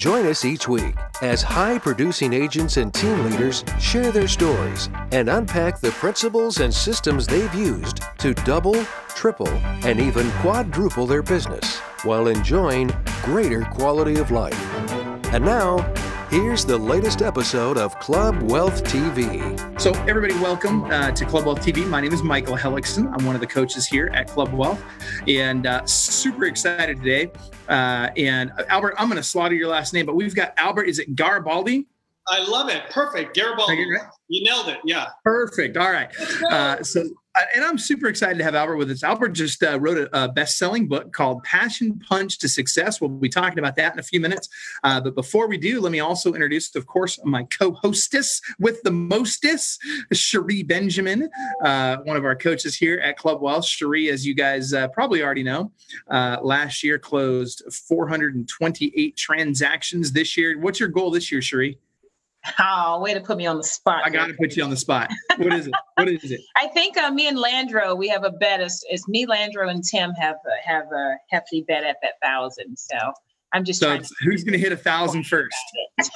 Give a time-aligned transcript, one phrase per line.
[0.00, 5.28] Join us each week as high producing agents and team leaders share their stories and
[5.28, 9.46] unpack the principles and systems they've used to double, triple,
[9.84, 12.90] and even quadruple their business while enjoying
[13.22, 14.58] greater quality of life.
[15.34, 15.76] And now,
[16.30, 19.80] here's the latest episode of Club Wealth TV.
[19.80, 21.84] So, everybody, welcome uh, to Club Wealth TV.
[21.88, 23.12] My name is Michael Hellickson.
[23.12, 24.80] I'm one of the coaches here at Club Wealth,
[25.26, 27.32] and uh, super excited today.
[27.68, 30.84] Uh, and uh, Albert, I'm going to slaughter your last name, but we've got Albert.
[30.84, 31.88] Is it Garibaldi?
[32.28, 32.88] I love it.
[32.90, 33.34] Perfect.
[33.34, 33.90] Garibaldi.
[33.90, 34.02] Right?
[34.28, 34.78] You nailed it.
[34.84, 35.08] Yeah.
[35.24, 35.76] Perfect.
[35.76, 36.10] All right.
[36.48, 37.08] Uh, so
[37.54, 39.02] and I'm super excited to have Albert with us.
[39.02, 43.00] Albert just uh, wrote a, a best-selling book called Passion Punch to Success.
[43.00, 44.48] We'll be talking about that in a few minutes.
[44.82, 48.90] Uh, but before we do, let me also introduce, of course, my co-hostess with the
[48.90, 49.78] mostess,
[50.12, 51.30] Cherie Benjamin,
[51.64, 53.64] uh, one of our coaches here at Club Wealth.
[53.64, 55.72] Cherie, as you guys uh, probably already know,
[56.10, 60.12] uh, last year closed 428 transactions.
[60.12, 61.78] This year, what's your goal this year, Cherie?
[62.58, 64.02] Oh, way to put me on the spot.
[64.04, 65.10] I got to put you on the spot.
[65.36, 65.74] What is it?
[65.96, 66.40] What is it?
[66.56, 68.60] I think uh, me and Landro, we have a bet.
[68.60, 72.78] It's, it's me, Landro, and Tim have uh, have a hefty bet at that thousand.
[72.78, 72.96] So
[73.52, 75.56] I'm just so who's going to hit a thousand first?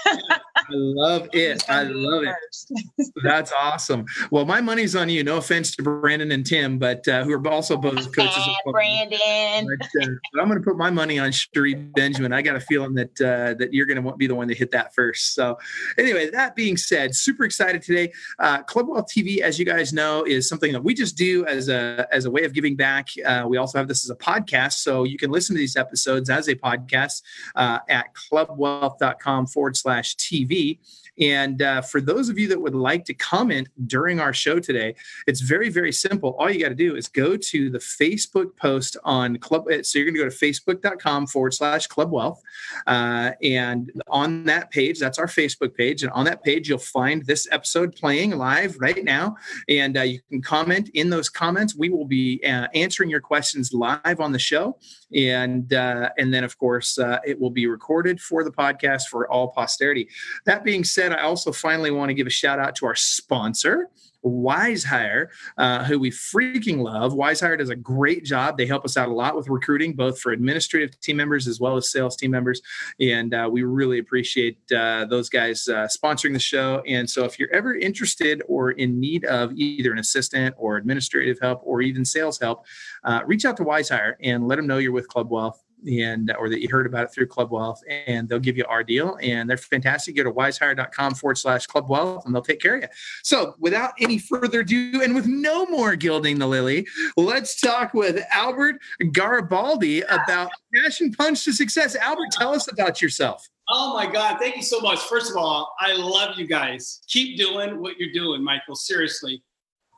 [0.06, 0.28] I
[0.70, 1.68] love it.
[1.68, 3.06] I love it.
[3.24, 4.04] That's awesome.
[4.30, 5.24] Well, my money's on you.
[5.24, 8.36] No offense to Brandon and Tim, but uh, who are also both coaches.
[8.36, 9.66] Bad, Brandon.
[9.66, 12.32] But, uh, but I'm going to put my money on Cherie Benjamin.
[12.32, 14.70] I got a feeling that uh, that you're going to be the one to hit
[14.70, 15.34] that first.
[15.34, 15.58] So,
[15.98, 18.12] anyway, that being said, super excited today.
[18.38, 21.68] Uh, Club Wealth TV, as you guys know, is something that we just do as
[21.68, 23.08] a as a way of giving back.
[23.26, 26.30] Uh, we also have this as a podcast, so you can listen to these episodes
[26.30, 27.22] as a podcast
[27.54, 30.78] uh, at clubwealth.com forward slash TV.
[31.20, 34.94] And uh, for those of you that would like to comment during our show today,
[35.26, 36.36] it's very, very simple.
[36.38, 39.66] All you got to do is go to the Facebook post on Club.
[39.68, 42.42] Uh, so you're going to go to facebook.com forward slash Club Wealth.
[42.86, 46.02] Uh, and on that page, that's our Facebook page.
[46.02, 49.36] And on that page, you'll find this episode playing live right now.
[49.68, 51.76] And uh, you can comment in those comments.
[51.76, 54.78] We will be uh, answering your questions live on the show.
[55.14, 59.48] And, uh, and then, of course, it will be recorded for the podcast for all
[59.48, 60.08] posterity.
[60.44, 63.88] That being said, I also finally want to give a shout out to our sponsor,
[64.24, 67.14] WiseHire, uh, who we freaking love.
[67.14, 68.56] Wise Hire does a great job.
[68.56, 71.76] They help us out a lot with recruiting, both for administrative team members as well
[71.76, 72.62] as sales team members.
[73.00, 76.82] And uh, we really appreciate uh, those guys uh, sponsoring the show.
[76.86, 81.38] And so if you're ever interested or in need of either an assistant or administrative
[81.40, 82.64] help or even sales help,
[83.04, 86.34] uh, reach out to Wise Hire and let them know you're with Club Wealth and
[86.38, 89.18] or that you heard about it through Club Wealth, and they'll give you our deal.
[89.22, 90.16] And they're fantastic.
[90.16, 92.88] Go to wisehire.com forward slash Club Wealth, and they'll take care of you.
[93.22, 96.86] So, without any further ado, and with no more gilding the lily,
[97.16, 98.76] let's talk with Albert
[99.12, 101.96] Garibaldi about Passion Punch to Success.
[101.96, 103.48] Albert, tell us about yourself.
[103.70, 104.38] Oh my God.
[104.38, 104.98] Thank you so much.
[104.98, 107.00] First of all, I love you guys.
[107.08, 108.74] Keep doing what you're doing, Michael.
[108.74, 109.42] Seriously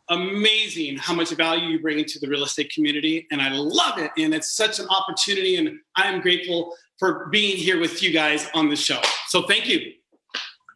[0.09, 4.11] amazing how much value you bring into the real estate community and i love it
[4.19, 8.49] and it's such an opportunity and i am grateful for being here with you guys
[8.55, 9.93] on the show so thank you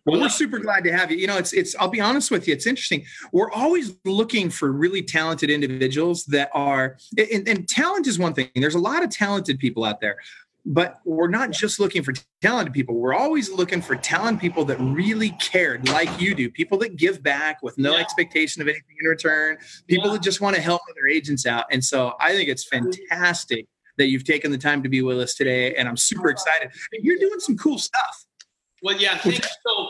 [0.06, 1.18] well, we're super glad to have you.
[1.18, 1.76] You know, it's it's.
[1.76, 2.54] I'll be honest with you.
[2.54, 3.04] It's interesting.
[3.32, 8.48] We're always looking for really talented individuals that are, and, and talent is one thing.
[8.54, 10.16] There's a lot of talented people out there,
[10.64, 12.12] but we're not just looking for
[12.42, 12.94] talented people.
[12.94, 16.50] We're always looking for talented people that really cared like you do.
[16.50, 18.00] People that give back with no yeah.
[18.00, 19.58] expectation of anything in return.
[19.86, 20.14] People yeah.
[20.14, 21.66] that just want to help other agents out.
[21.70, 23.66] And so i think it's fantastic
[23.98, 26.70] that you've taken the time to be with us today and i'm super excited.
[26.92, 28.24] You're doing some cool stuff.
[28.82, 29.86] Well yeah thanks so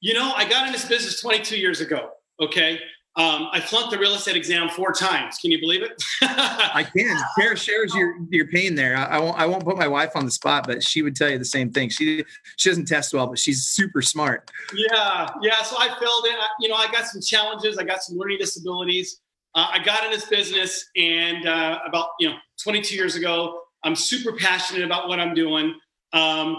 [0.00, 2.10] you know i got in this business 22 years ago
[2.40, 2.78] okay
[3.16, 5.38] um, I flunked the real estate exam four times.
[5.38, 6.02] Can you believe it?
[6.20, 7.16] I can.
[7.38, 8.96] Cherie shares your your pain there.
[8.96, 11.30] I, I, won't I won't put my wife on the spot, but she would tell
[11.30, 11.90] you the same thing.
[11.90, 12.24] She
[12.56, 14.50] she doesn't test well, but she's super smart.
[14.74, 15.62] Yeah, yeah.
[15.62, 16.36] So I failed it.
[16.58, 17.78] you know, I got some challenges.
[17.78, 19.20] I got some learning disabilities.
[19.54, 23.94] Uh, I got in this business, and uh, about you know 22 years ago, I'm
[23.94, 25.72] super passionate about what I'm doing.
[26.12, 26.56] Um,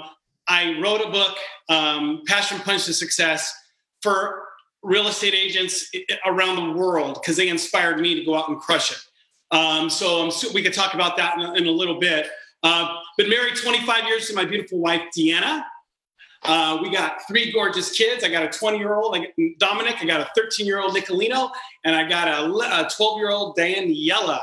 [0.47, 1.35] I wrote a book,
[1.68, 3.53] um, Passion Punch to Success,
[4.01, 4.44] for
[4.85, 5.91] real estate agents
[6.25, 8.97] around the world because they inspired me to go out and crush it.
[9.55, 12.27] Um, so we could talk about that in a, in a little bit.
[12.63, 15.63] Uh, been married 25 years to my beautiful wife, Deanna.
[16.43, 18.23] Uh, we got three gorgeous kids.
[18.23, 19.17] I got a 20 year old
[19.57, 21.49] Dominic, I got a 13 year old Nicolino,
[21.83, 24.39] and I got a 12 year old Daniela.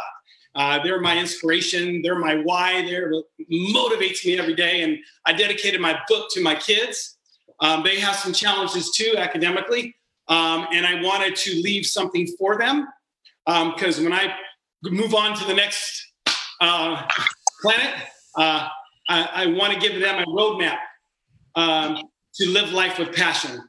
[0.54, 2.02] Uh, they're my inspiration.
[2.02, 2.82] They're my why.
[2.82, 4.82] They're what motivates me every day.
[4.82, 7.16] And I dedicated my book to my kids.
[7.60, 9.94] Um, they have some challenges too academically,
[10.28, 12.88] um, and I wanted to leave something for them
[13.44, 14.34] because um, when I
[14.84, 16.12] move on to the next
[16.60, 17.06] uh,
[17.60, 17.94] planet,
[18.36, 18.69] uh,
[19.08, 20.78] I, I want to give them a roadmap
[21.54, 22.02] um,
[22.34, 23.60] to live life with passion,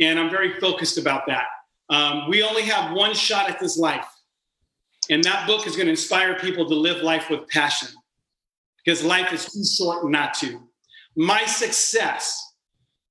[0.00, 1.44] and I'm very focused about that.
[1.88, 4.06] Um, we only have one shot at this life.
[5.10, 7.88] And that book is going to inspire people to live life with passion
[8.84, 10.60] because life is too short not to.
[11.16, 12.54] My success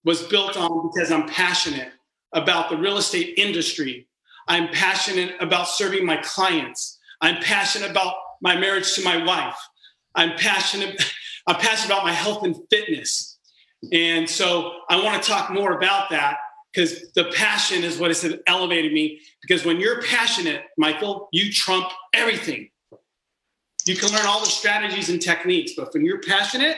[0.04, 1.92] was built on because I'm passionate
[2.34, 4.08] about the real estate industry.
[4.48, 7.00] I'm passionate about serving my clients.
[7.22, 9.58] I'm passionate about my marriage to my wife.
[10.16, 11.02] I'm passionate
[11.48, 13.40] I'm passionate about my health and fitness.
[13.92, 16.38] And so I want to talk more about that
[16.72, 19.20] because the passion is what has elevated me.
[19.42, 22.70] Because when you're passionate, Michael, you trump everything.
[23.86, 26.78] You can learn all the strategies and techniques, but when you're passionate,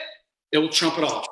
[0.50, 1.26] it will trump it all.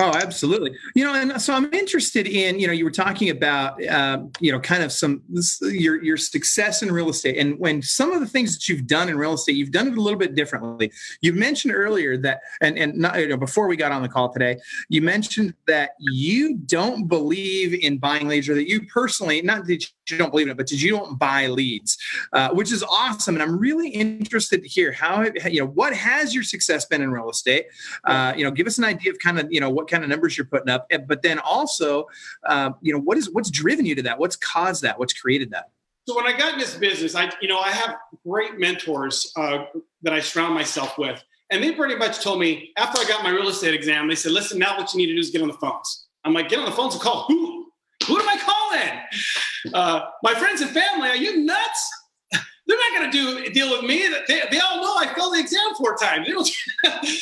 [0.00, 0.74] Oh, absolutely.
[0.94, 4.50] You know, and so I'm interested in, you know, you were talking about, uh, you
[4.50, 5.20] know, kind of some
[5.60, 9.10] your your success in real estate, and when some of the things that you've done
[9.10, 10.90] in real estate, you've done it a little bit differently.
[11.20, 14.32] You mentioned earlier that, and and not, you know, before we got on the call
[14.32, 14.56] today,
[14.88, 20.18] you mentioned that you don't believe in buying leisure that you personally, not that you
[20.18, 21.98] don't believe in it, but did you don't buy leads,
[22.32, 23.34] uh, which is awesome.
[23.34, 27.10] And I'm really interested to hear how, you know, what has your success been in
[27.10, 27.66] real estate?
[28.04, 30.10] Uh, you know, give us an idea of kind of, you know, what kind of
[30.10, 32.06] numbers you're putting up, but then also,
[32.46, 34.18] uh, you know, what is what's driven you to that?
[34.18, 34.98] What's caused that?
[34.98, 35.70] What's created that?
[36.08, 37.96] So when I got in this business, I you know I have
[38.26, 39.66] great mentors uh,
[40.02, 43.30] that I surround myself with, and they pretty much told me after I got my
[43.30, 45.48] real estate exam, they said, "Listen, now what you need to do is get on
[45.48, 47.59] the phones." I'm like, "Get on the phones and call who?
[48.06, 49.74] Who am I calling?
[49.74, 51.08] Uh, my friends and family?
[51.08, 51.90] Are you nuts?"
[52.66, 54.08] they're not going to do deal with me.
[54.28, 56.28] They, they all know I failed the exam four times.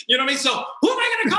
[0.08, 0.38] You know, what I mean?
[0.38, 1.36] So who am I going to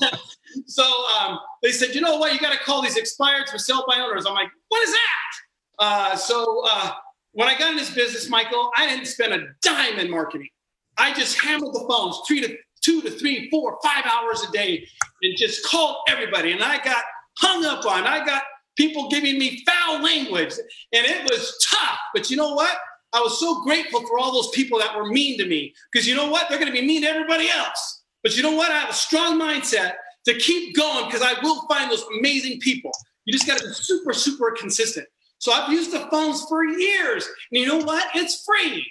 [0.00, 0.18] call?
[0.66, 0.84] so
[1.20, 2.32] um, they said, you know what?
[2.32, 4.24] You got to call these expired for sale by owners.
[4.26, 5.80] I'm like, what is that?
[5.80, 6.92] Uh, so uh,
[7.32, 10.48] when I got in this business, Michael, I didn't spend a dime in marketing.
[10.96, 14.86] I just hammered the phones three to two to three, four, five hours a day,
[15.22, 16.52] and just called everybody.
[16.52, 17.02] And I got
[17.38, 18.04] hung up on.
[18.04, 18.42] I got
[18.76, 20.54] people giving me foul language,
[20.92, 21.98] and it was tough.
[22.12, 22.76] But you know what?
[23.12, 26.16] I was so grateful for all those people that were mean to me because you
[26.16, 26.48] know what?
[26.48, 28.02] They're going to be mean to everybody else.
[28.24, 28.72] But you know what?
[28.72, 29.92] I have a strong mindset
[30.24, 32.90] to keep going because I will find those amazing people.
[33.24, 35.06] You just got to be super, super consistent.
[35.38, 37.28] So I've used the phones for years.
[37.52, 38.08] And you know what?
[38.14, 38.84] It's free.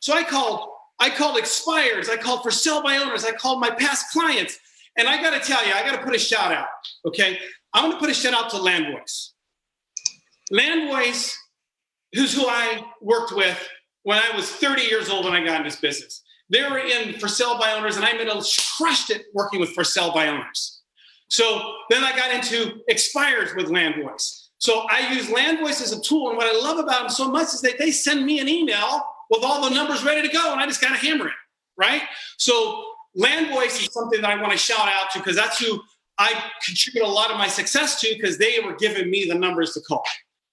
[0.00, 0.68] So I called,
[0.98, 4.58] I called expires, I called for sale by owners, I called my past clients.
[4.96, 6.66] And I got to tell you, I got to put a shout out.
[7.06, 7.38] Okay.
[7.72, 9.30] I'm going to put a shout out to Landvoice.
[10.52, 11.34] Landvoice,
[12.12, 13.68] who's who I worked with
[14.02, 16.22] when I was 30 years old when I got in this business.
[16.50, 18.42] They were in for sale by owners, and I made a
[18.76, 20.80] crushed it working with for sale by owners.
[21.28, 24.48] So then I got into expires with Landvoice.
[24.58, 27.54] So I use Landvoice as a tool, and what I love about them so much
[27.54, 30.60] is that they send me an email with all the numbers ready to go, and
[30.60, 31.34] I just got to hammer it,
[31.78, 32.02] right?
[32.36, 32.84] So
[33.16, 35.80] Landvoice is something that I want to shout out to because that's who
[36.20, 39.72] I contribute a lot of my success to because they were giving me the numbers
[39.72, 40.04] to call.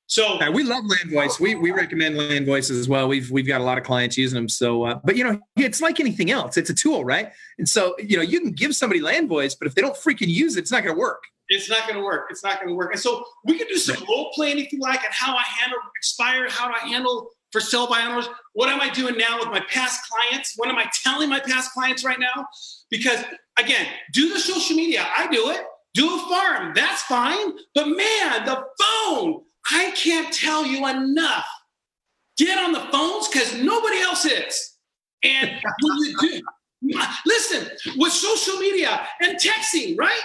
[0.10, 1.38] So we love Landvoice.
[1.38, 3.10] We we recommend Landvoice as well.
[3.10, 4.48] We've we've got a lot of clients using them.
[4.48, 6.56] So, uh, but you know, it's like anything else.
[6.56, 7.34] It's a tool, right?
[7.58, 10.56] And so you know, you can give somebody Landvoice, but if they don't freaking use
[10.56, 11.22] it, it's not going to work.
[11.50, 12.28] It's not going to work.
[12.30, 12.94] It's not going to work.
[12.94, 15.80] And so we can do some role playing if you like, and how I handle
[15.98, 18.28] expired, how do I handle for sell by owners.
[18.54, 20.54] What am I doing now with my past clients?
[20.58, 22.46] What am I telling my past clients right now?
[22.90, 23.24] Because
[23.60, 25.06] again, do the social media.
[25.16, 25.62] I do it.
[25.94, 26.74] Do a farm.
[26.76, 27.54] That's fine.
[27.74, 31.46] But man, the phone, I can't tell you enough.
[32.38, 34.78] Get on the phones because nobody else is.
[35.24, 35.50] And
[35.82, 36.42] when you
[36.82, 40.22] do, listen, with social media and texting, right?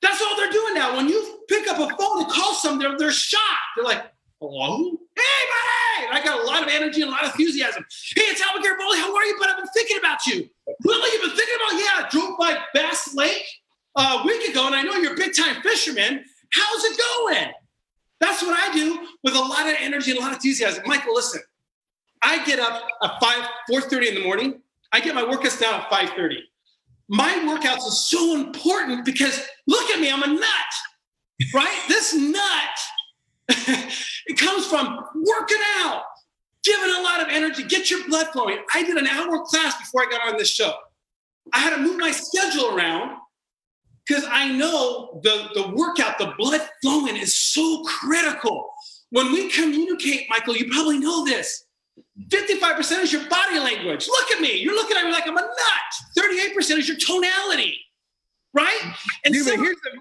[0.00, 0.96] That's all they're doing now.
[0.96, 3.42] When you pick up a phone and call someone, they're, they're shocked.
[3.76, 4.04] They're like,
[4.40, 4.92] hello?
[5.18, 6.20] Hey, buddy!
[6.20, 7.84] I got a lot of energy and a lot of enthusiasm.
[8.14, 8.98] Hey, it's Albert Garibaldi.
[8.98, 9.36] How are you?
[9.38, 10.48] But I've been thinking about you.
[10.84, 11.10] Really?
[11.12, 13.44] You've been thinking about, yeah, I drove by Bass Lake
[13.96, 16.24] a week ago, and I know you're a big time fisherman.
[16.52, 17.52] How's it going?
[18.20, 20.82] That's what I do with a lot of energy and a lot of enthusiasm.
[20.86, 21.40] Michael, listen,
[22.22, 24.60] I get up at 5, 4.30 in the morning.
[24.92, 26.36] I get my workouts down at 5.30.
[27.08, 30.72] My workouts are so important because look at me, I'm a nut,
[31.54, 31.84] right?
[31.88, 32.78] this nut,
[34.26, 36.02] it comes from working out,
[36.64, 38.58] giving a lot of energy, get your blood flowing.
[38.74, 40.72] I did an hour class before I got on this show.
[41.52, 43.16] I had to move my schedule around
[44.06, 48.70] because I know the, the workout, the blood flowing is so critical.
[49.10, 51.64] When we communicate, Michael, you probably know this.
[52.28, 54.06] 55% is your body language.
[54.06, 54.58] Look at me.
[54.58, 56.18] You're looking at me like I'm a nut.
[56.18, 57.78] 38% is your tonality,
[58.52, 58.94] right?
[59.24, 60.00] And Dude, so, here's the,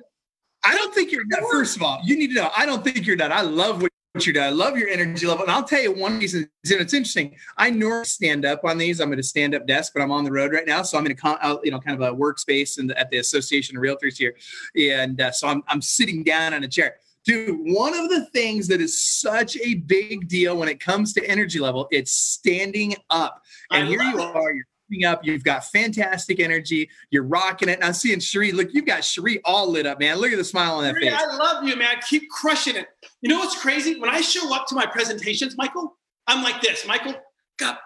[0.68, 1.44] I don't think you're nut.
[1.50, 3.32] First of all, you need to know, I don't think you're nut.
[3.32, 3.92] I love what
[4.26, 4.46] you're doing.
[4.46, 5.44] I love your energy level.
[5.44, 7.36] And I'll tell you one reason, it's interesting.
[7.58, 9.00] I normally stand up on these.
[9.00, 10.82] I'm at a stand up desk, but I'm on the road right now.
[10.82, 13.78] So I'm in a, you know, kind of a workspace in the, at the Association
[13.78, 14.36] of Realtors here.
[14.76, 16.96] And uh, so I'm, I'm sitting down on a chair
[17.28, 21.30] Dude, one of the things that is such a big deal when it comes to
[21.30, 23.44] energy level, it's standing up.
[23.70, 24.34] And I here you it.
[24.34, 27.74] are, you're standing up, you've got fantastic energy, you're rocking it.
[27.74, 30.18] And I'm seeing Cherie, look, you've got Cherie all lit up, man.
[30.18, 31.20] Look at the smile on that Cherie, face.
[31.22, 31.96] I love you, man.
[32.08, 32.88] Keep crushing it.
[33.22, 34.00] You know what's crazy?
[34.00, 37.16] When I show up to my presentations, Michael, I'm like this, Michael,
[37.58, 37.78] God,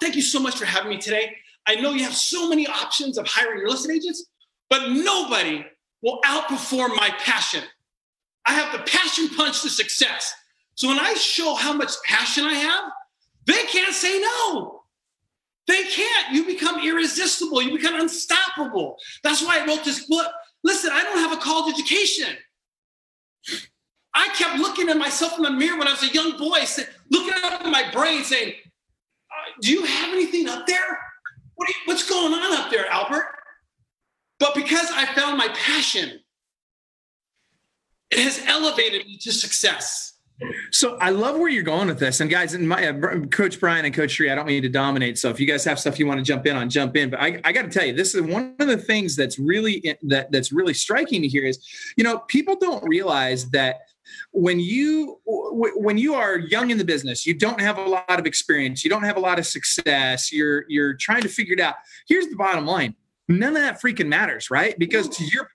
[0.00, 1.36] thank you so much for having me today.
[1.66, 4.26] I know you have so many options of hiring real estate agents,
[4.68, 5.64] but nobody
[6.02, 7.62] will outperform my passion.
[8.46, 10.34] I have the passion punch to success.
[10.74, 12.84] So when I show how much passion I have,
[13.46, 14.73] they can't say no.
[15.66, 16.34] They can't.
[16.34, 17.62] You become irresistible.
[17.62, 18.96] You become unstoppable.
[19.22, 20.26] That's why I wrote this book.
[20.62, 22.36] Listen, I don't have a college education.
[24.14, 26.60] I kept looking at myself in the mirror when I was a young boy,
[27.10, 30.98] looking up in my brain, saying, uh, "Do you have anything up there?
[31.56, 33.26] What you, what's going on up there, Albert?"
[34.38, 36.20] But because I found my passion,
[38.10, 40.13] it has elevated me to success.
[40.72, 42.20] So I love where you're going with this.
[42.20, 45.16] And guys, and my uh, coach Brian and coach Cherie, I don't mean to dominate.
[45.16, 47.10] So if you guys have stuff you want to jump in on, jump in.
[47.10, 49.96] But I, I got to tell you, this is one of the things that's really
[50.02, 51.64] that that's really striking to hear is,
[51.96, 53.80] you know, people don't realize that
[54.32, 58.26] when you when you are young in the business you don't have a lot of
[58.26, 61.76] experience you don't have a lot of success you're you're trying to figure it out
[62.06, 62.94] here's the bottom line
[63.28, 65.48] none of that freaking matters right because to your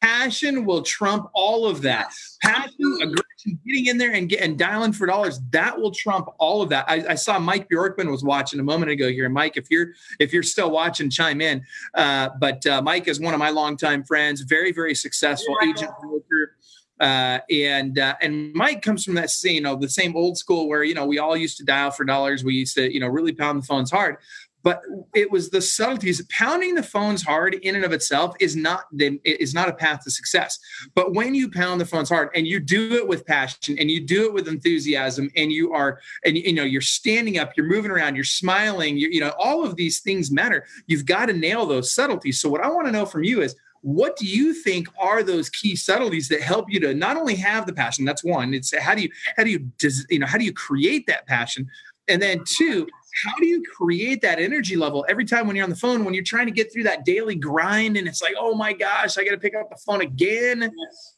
[0.00, 2.12] passion will trump all of that.
[2.42, 6.62] Passion, aggression, getting in there and get and dialing for dollars, that will trump all
[6.62, 6.84] of that.
[6.88, 9.28] I, I, saw Mike Bjorkman was watching a moment ago here.
[9.28, 9.88] Mike, if you're
[10.18, 11.64] if you're still watching, chime in.
[11.94, 16.56] Uh, but uh, Mike is one of my longtime friends, very very successful agent broker.
[17.00, 20.84] Uh, and uh, and Mike comes from that you know the same old school where
[20.84, 22.44] you know we all used to dial for dollars.
[22.44, 24.18] We used to you know really pound the phones hard
[24.62, 24.82] but
[25.14, 28.84] it was the subtleties pounding the phones hard in and of itself is not
[29.24, 30.58] is not a path to success.
[30.94, 34.00] But when you pound the phones hard and you do it with passion and you
[34.00, 37.90] do it with enthusiasm and you are and you know you're standing up you're moving
[37.90, 40.66] around you're smiling you you know all of these things matter.
[40.86, 42.40] You've got to nail those subtleties.
[42.40, 45.50] So what i want to know from you is what do you think are those
[45.50, 48.94] key subtleties that help you to not only have the passion that's one it's how
[48.94, 49.70] do you how do you
[50.08, 51.68] you know how do you create that passion?
[52.08, 52.88] And then two
[53.24, 56.14] how do you create that energy level every time when you're on the phone when
[56.14, 59.24] you're trying to get through that daily grind and it's like oh my gosh i
[59.24, 60.60] got to pick up the phone again?
[60.60, 61.16] Yes.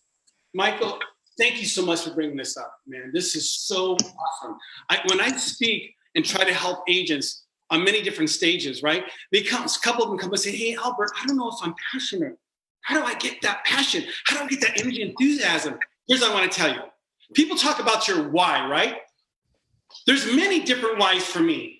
[0.52, 0.98] michael
[1.38, 3.10] thank you so much for bringing this up man.
[3.12, 4.56] This is so awesome.
[4.90, 9.04] I, when i speak and try to help agents on many different stages right?
[9.32, 11.56] They come a couple of them come and say hey albert i don't know if
[11.62, 12.36] i'm passionate.
[12.82, 14.04] How do i get that passion?
[14.26, 15.78] How do i get that energy enthusiasm?
[16.08, 16.80] Here's what i want to tell you.
[17.34, 18.96] People talk about your why right?
[20.06, 21.73] There's many different whys for me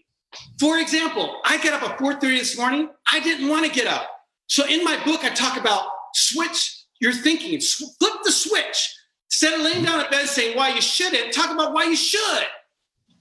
[0.59, 2.91] for example, I get up at 4:30 this morning.
[3.11, 4.11] I didn't want to get up.
[4.47, 8.95] So in my book, I talk about switch your thinking, flip the switch.
[9.29, 12.45] Instead of laying down in bed saying why you shouldn't, talk about why you should.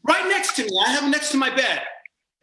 [0.07, 1.81] Right next to me, I have next to my bed.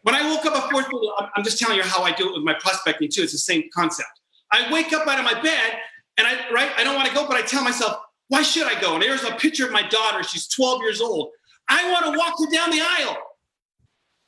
[0.02, 2.42] When I woke up at 4:30, I'm just telling you how I do it with
[2.42, 3.22] my prospecting too.
[3.22, 4.08] It's the same concept.
[4.52, 5.78] I wake up out of my bed
[6.16, 7.98] and I right, I don't want to go, but I tell myself,
[8.28, 8.94] why should I go?
[8.94, 10.22] And there's a picture of my daughter.
[10.22, 11.30] She's 12 years old.
[11.68, 13.16] I want to walk her down the aisle.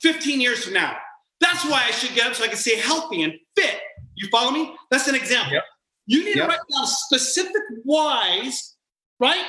[0.03, 0.97] 15 years from now.
[1.41, 3.81] That's why I should get up so I can stay healthy and fit.
[4.15, 4.75] You follow me?
[4.91, 5.55] That's an example.
[5.55, 5.65] Yep.
[6.07, 6.45] You need yep.
[6.45, 8.77] to write down specific whys,
[9.19, 9.45] right?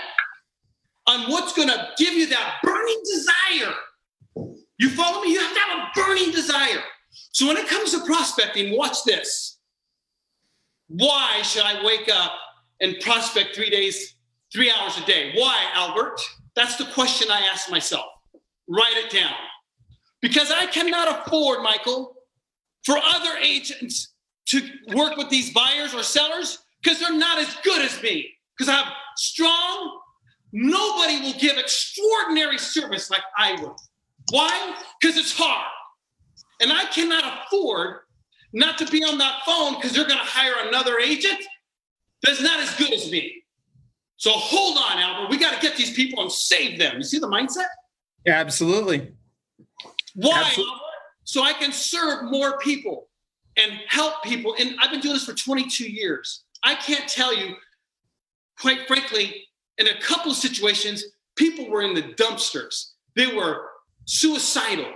[1.07, 3.73] On what's going to give you that burning desire.
[4.79, 5.33] You follow me?
[5.33, 6.83] You have to have a burning desire.
[7.31, 9.59] So when it comes to prospecting, watch this.
[10.87, 12.33] Why should I wake up
[12.81, 14.15] and prospect three days,
[14.51, 15.33] three hours a day?
[15.35, 16.19] Why, Albert?
[16.55, 18.05] That's the question I ask myself.
[18.67, 19.33] Write it down.
[20.23, 22.15] Because I cannot afford, Michael,
[22.85, 24.13] for other agents
[24.47, 24.61] to
[24.95, 28.29] work with these buyers or sellers because they're not as good as me.
[28.57, 29.99] Because I'm strong,
[30.53, 33.75] nobody will give extraordinary service like I will.
[34.31, 34.75] Why?
[35.01, 35.67] Because it's hard.
[36.61, 37.97] And I cannot afford
[38.53, 41.43] not to be on that phone because they're going to hire another agent
[42.21, 43.43] that's not as good as me.
[44.15, 45.31] So hold on, Albert.
[45.31, 46.95] We got to get these people and save them.
[46.95, 47.67] You see the mindset?
[48.25, 49.11] Absolutely.
[50.15, 50.43] Why?
[50.45, 50.75] Absolutely.
[51.23, 53.07] So I can serve more people
[53.57, 54.55] and help people.
[54.59, 56.43] And I've been doing this for 22 years.
[56.63, 57.55] I can't tell you,
[58.59, 59.45] quite frankly,
[59.77, 61.03] in a couple of situations,
[61.35, 62.91] people were in the dumpsters.
[63.15, 63.67] They were
[64.05, 64.91] suicidal.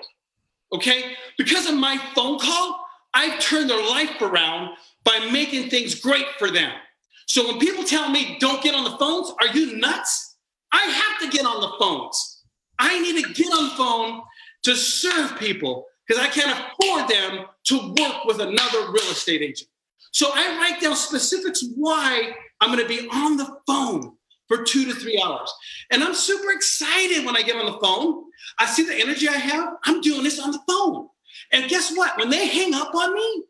[0.73, 1.15] Okay?
[1.37, 6.51] Because of my phone call, I've turned their life around by making things great for
[6.51, 6.71] them.
[7.25, 10.35] So when people tell me don't get on the phones, are you nuts?
[10.71, 12.43] I have to get on the phones.
[12.79, 14.21] I need to get on the phone
[14.63, 19.69] to serve people because I can't afford them to work with another real estate agent.
[20.11, 24.13] So I write down specifics why I'm going to be on the phone
[24.47, 25.53] for two to three hours.
[25.91, 28.23] And I'm super excited when I get on the phone.
[28.59, 29.73] I see the energy I have.
[29.83, 31.09] I'm doing this on the phone.
[31.51, 32.17] And guess what?
[32.17, 33.43] When they hang up on me,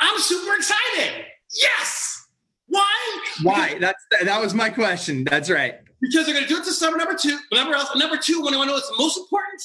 [0.00, 1.24] I'm super excited.
[1.54, 2.26] Yes.
[2.66, 3.24] Why?
[3.42, 3.78] Why?
[3.80, 5.24] That's that was my question.
[5.24, 5.76] That's right.
[6.00, 7.38] Because they're going to do it to summer number two.
[7.52, 7.94] Number else.
[7.96, 9.62] Number two, when I want to know what's the most important,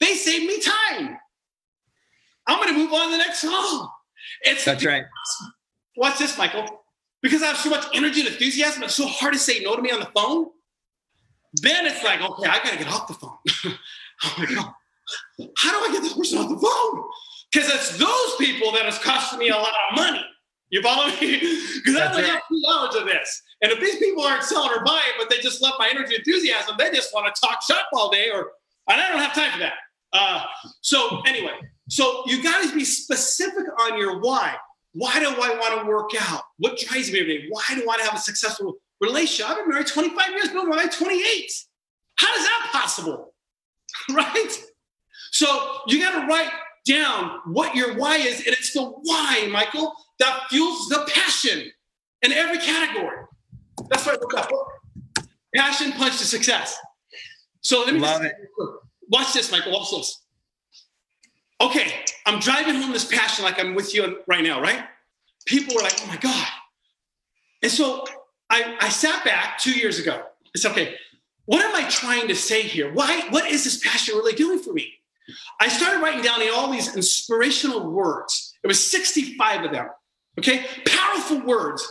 [0.00, 1.18] they save me time.
[2.46, 3.90] I'm going to move on to the next song.
[4.42, 5.04] It's that's right.
[5.96, 6.66] Watch this, Michael.
[7.22, 9.82] Because I have so much energy and enthusiasm, it's so hard to say no to
[9.82, 10.46] me on the phone.
[11.62, 13.38] Then it's like, okay, I got to get off the phone.
[14.22, 14.74] I'm like, oh,
[15.56, 17.04] how do I get this person off the phone?
[17.52, 20.24] Because it's those people that is costing me a lot of money.
[20.70, 21.62] You follow me?
[21.76, 23.42] Because I only have two hours of this.
[23.62, 26.26] And if these people aren't selling or buying, but they just love my energy and
[26.26, 28.50] enthusiasm, they just want to talk shop all day, or
[28.88, 29.74] and I don't have time for that.
[30.16, 30.42] Uh,
[30.80, 31.52] so anyway,
[31.88, 34.56] so you got to be specific on your why.
[34.92, 36.42] Why do I want to work out?
[36.58, 37.46] What drives me every day?
[37.50, 39.50] Why do I want to have a successful relationship?
[39.50, 41.52] I've been married 25 years, been married 28.
[42.16, 43.34] How is that possible?
[44.12, 44.64] right?
[45.32, 45.46] So
[45.86, 46.50] you got to write
[46.86, 51.70] down what your why is, and it's the why, Michael, that fuels the passion
[52.22, 53.18] in every category.
[53.90, 54.66] That's why I wrote that book.
[55.54, 56.78] Passion punch to success.
[57.60, 58.48] So let me love just, it.
[59.08, 59.72] Watch this, Michael.
[59.72, 60.22] Watch this.
[61.60, 61.90] Okay,
[62.26, 64.84] I'm driving home this passion like I'm with you right now, right?
[65.46, 66.46] People were like, oh my God.
[67.62, 68.04] And so
[68.50, 70.22] I, I sat back two years ago.
[70.54, 70.96] It's okay.
[71.46, 72.92] What am I trying to say here?
[72.92, 73.26] Why?
[73.30, 74.92] What is this passion really doing for me?
[75.60, 78.54] I started writing down all these inspirational words.
[78.62, 79.88] There was 65 of them.
[80.38, 81.88] Okay, powerful words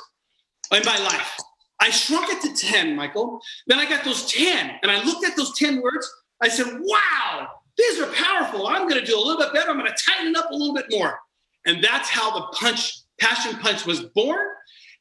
[0.71, 1.37] in my life.
[1.79, 3.39] I shrunk it to 10, Michael.
[3.67, 6.09] Then I got those 10, and I looked at those 10 words.
[6.41, 8.67] I said, wow, these are powerful.
[8.67, 9.69] I'm going to do a little bit better.
[9.69, 11.19] I'm going to tighten it up a little bit more.
[11.65, 14.47] And that's how the punch, passion punch was born.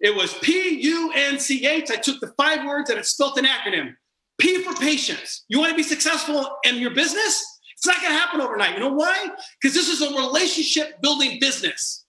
[0.00, 1.90] It was P U N C H.
[1.90, 3.94] I took the five words and it spelled an acronym.
[4.38, 5.44] P for patience.
[5.48, 7.60] You want to be successful in your business?
[7.76, 8.74] It's not going to happen overnight.
[8.74, 9.28] You know why?
[9.60, 12.04] Because this is a relationship building business.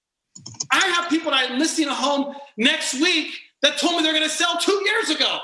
[0.71, 4.23] I have people that I'm listing a home next week that told me they're going
[4.23, 5.39] to sell two years ago.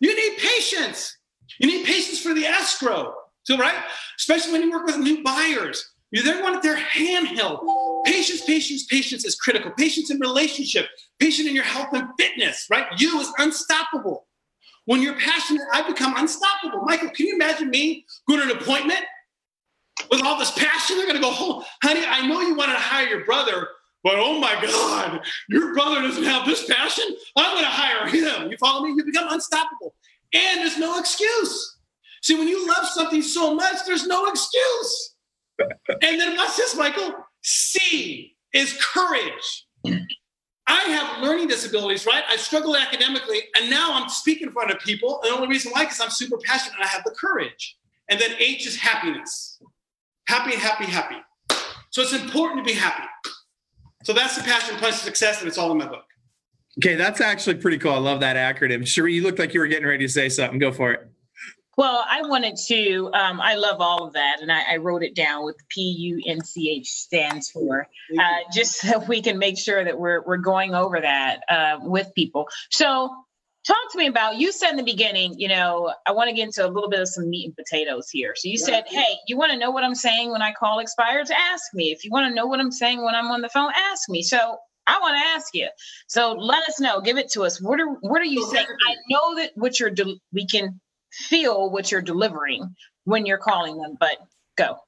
[0.00, 1.16] You need patience.
[1.58, 3.14] You need patience for the escrow.
[3.44, 3.74] So, right?
[4.18, 5.90] Especially when you work with new buyers.
[6.10, 7.60] You then want their handheld.
[8.04, 9.72] Patience, patience, patience is critical.
[9.76, 10.86] Patience in relationship,
[11.18, 12.86] patience in your health and fitness, right?
[12.98, 14.26] You is unstoppable.
[14.86, 16.82] When you're passionate, I become unstoppable.
[16.84, 19.00] Michael, can you imagine me going to an appointment
[20.10, 20.98] with all this passion?
[20.98, 23.66] They're going to go, oh, honey, I know you wanted to hire your brother,
[24.04, 27.04] but oh my God, your brother doesn't have this passion.
[27.36, 28.50] I'm going to hire him.
[28.50, 28.94] You follow me?
[28.96, 29.94] You become unstoppable.
[30.34, 31.78] And there's no excuse.
[32.22, 35.14] See, when you love something so much, there's no excuse.
[35.58, 37.14] and then watch this, Michael.
[37.42, 39.66] C is courage.
[40.66, 42.24] I have learning disabilities, right?
[42.28, 45.20] I struggled academically, and now I'm speaking in front of people.
[45.22, 47.76] And the only reason why, because I'm super passionate and I have the courage.
[48.08, 49.60] And then H is happiness.
[50.26, 51.16] Happy, happy, happy.
[51.90, 53.06] So it's important to be happy.
[54.04, 56.03] So that's the passion punch success, and it's all in my book.
[56.78, 57.92] Okay, that's actually pretty cool.
[57.92, 58.86] I love that acronym.
[58.86, 60.58] Cherie, you looked like you were getting ready to say something.
[60.58, 61.08] Go for it.
[61.76, 65.16] Well, I wanted to, um, I love all of that, and I, I wrote it
[65.16, 69.58] down with P U N C H stands for, uh, just so we can make
[69.58, 72.46] sure that we're, we're going over that uh, with people.
[72.70, 73.10] So,
[73.66, 76.44] talk to me about you said in the beginning, you know, I want to get
[76.44, 78.34] into a little bit of some meat and potatoes here.
[78.36, 78.66] So, you yeah.
[78.66, 81.30] said, hey, you want to know what I'm saying when I call expireds?
[81.30, 81.90] Ask me.
[81.90, 84.22] If you want to know what I'm saying when I'm on the phone, ask me.
[84.22, 85.68] So, I want to ask you.
[86.06, 87.00] So let us know.
[87.00, 87.60] Give it to us.
[87.60, 88.66] What are what are you saying?
[88.66, 93.80] I know that what you're de- we can feel what you're delivering when you're calling
[93.80, 94.18] them, but
[94.56, 94.78] go.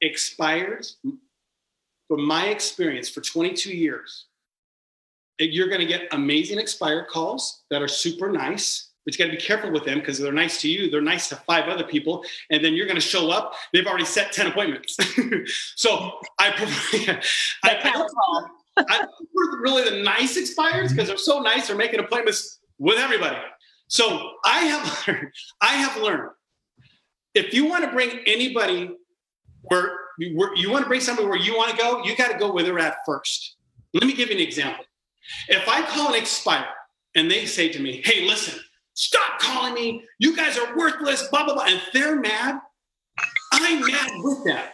[0.00, 0.96] Expires,
[2.08, 4.26] from my experience for 22 years,
[5.38, 9.36] you're going to get amazing expired calls that are super nice but you got to
[9.36, 10.90] be careful with them because they're nice to you.
[10.90, 13.54] They're nice to five other people, and then you're going to show up.
[13.72, 14.96] They've already set ten appointments.
[15.76, 16.50] so I
[17.64, 19.06] I, I, I
[19.60, 21.68] really the nice expires because they're so nice.
[21.68, 23.36] They're making appointments with everybody.
[23.88, 26.30] So I have learned, I have learned,
[27.34, 28.90] if you want to bring anybody
[29.62, 32.30] where you, where you want to bring somebody where you want to go, you got
[32.30, 33.56] to go where they're at first.
[33.94, 34.84] Let me give you an example.
[35.48, 36.66] If I call an expire
[37.14, 38.58] and they say to me, hey, listen,
[38.94, 40.04] stop calling me.
[40.18, 41.64] You guys are worthless, blah, blah, blah.
[41.66, 42.58] And they're mad.
[43.52, 44.64] I'm mad with them.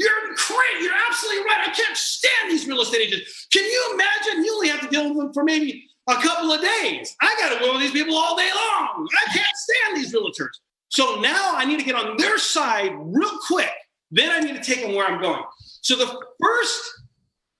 [0.00, 0.80] You're great.
[0.82, 1.68] You're absolutely right.
[1.68, 3.48] I can't stand these real estate agents.
[3.52, 4.42] Can you imagine?
[4.42, 7.14] You only have to deal with them for maybe a couple of days.
[7.20, 9.06] I got to deal with these people all day long.
[9.12, 10.56] I can't stand these realtors.
[10.88, 13.70] So now I need to get on their side real quick.
[14.10, 15.42] Then I need to take them where I'm going.
[15.82, 16.82] So the first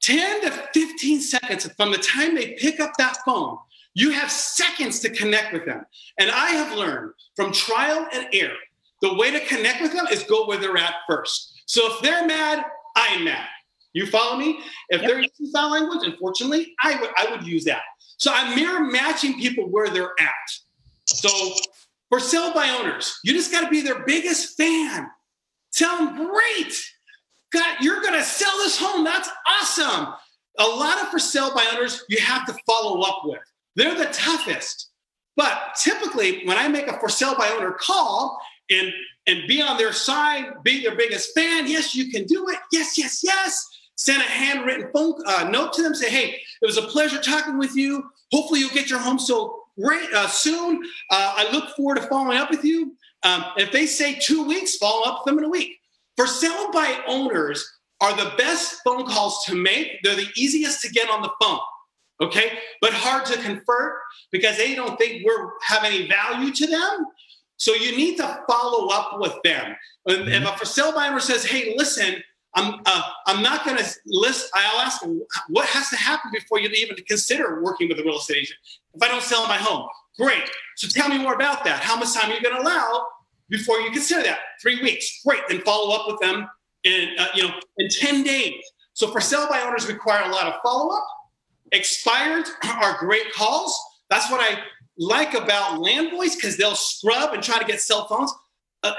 [0.00, 3.58] 10 to 15 seconds from the time they pick up that phone,
[3.92, 5.84] you have seconds to connect with them.
[6.18, 8.56] And I have learned from trial and error,
[9.02, 11.49] the way to connect with them is go where they're at first.
[11.70, 12.64] So if they're mad,
[12.96, 13.46] I'm mad.
[13.92, 14.58] You follow me?
[14.88, 15.08] If yep.
[15.08, 17.82] they're using foul language, unfortunately, I would I would use that.
[18.16, 20.48] So I'm mirror matching people where they're at.
[21.06, 21.28] So
[22.08, 25.06] for sale by owners, you just got to be their biggest fan.
[25.72, 26.74] Tell them, great,
[27.52, 29.04] God, you're going to sell this home.
[29.04, 30.12] That's awesome.
[30.58, 33.38] A lot of for sale by owners you have to follow up with.
[33.76, 34.90] They're the toughest.
[35.36, 38.92] But typically, when I make a for sale by owner call and
[39.26, 42.58] and be on their side, be their biggest fan, yes, you can do it.
[42.72, 43.68] Yes, yes, yes.
[43.96, 45.94] Send a handwritten phone uh, note to them.
[45.94, 48.10] Say, hey, it was a pleasure talking with you.
[48.32, 50.82] Hopefully, you'll get your home sold great uh, soon.
[51.10, 52.96] Uh, I look forward to following up with you.
[53.22, 55.78] Um, if they say two weeks, follow up with them in a week.
[56.16, 60.02] For sale by owners are the best phone calls to make.
[60.02, 61.60] They're the easiest to get on the phone
[62.20, 62.58] okay?
[62.80, 63.94] But hard to convert
[64.30, 67.06] because they don't think we're have any value to them.
[67.60, 69.76] So you need to follow up with them.
[70.08, 70.28] Mm-hmm.
[70.28, 72.22] If a for sale buyer says, "Hey, listen,
[72.54, 76.58] I'm uh, I'm not going to list," I'll ask them what has to happen before
[76.58, 78.58] you even consider working with a real estate agent.
[78.94, 79.86] If I don't sell my home,
[80.18, 80.42] great.
[80.76, 81.82] So tell me more about that.
[81.82, 83.06] How much time are you going to allow
[83.50, 84.38] before you consider that?
[84.62, 85.42] Three weeks, great.
[85.48, 86.48] Then follow up with them
[86.84, 88.54] in uh, you know in ten days.
[88.94, 91.06] So for sale by owners require a lot of follow up
[91.72, 92.46] Expired
[92.82, 93.78] are great calls.
[94.08, 94.58] That's what I
[94.98, 98.32] like about Landvoice because they'll scrub and try to get cell phones.
[98.82, 98.92] Uh,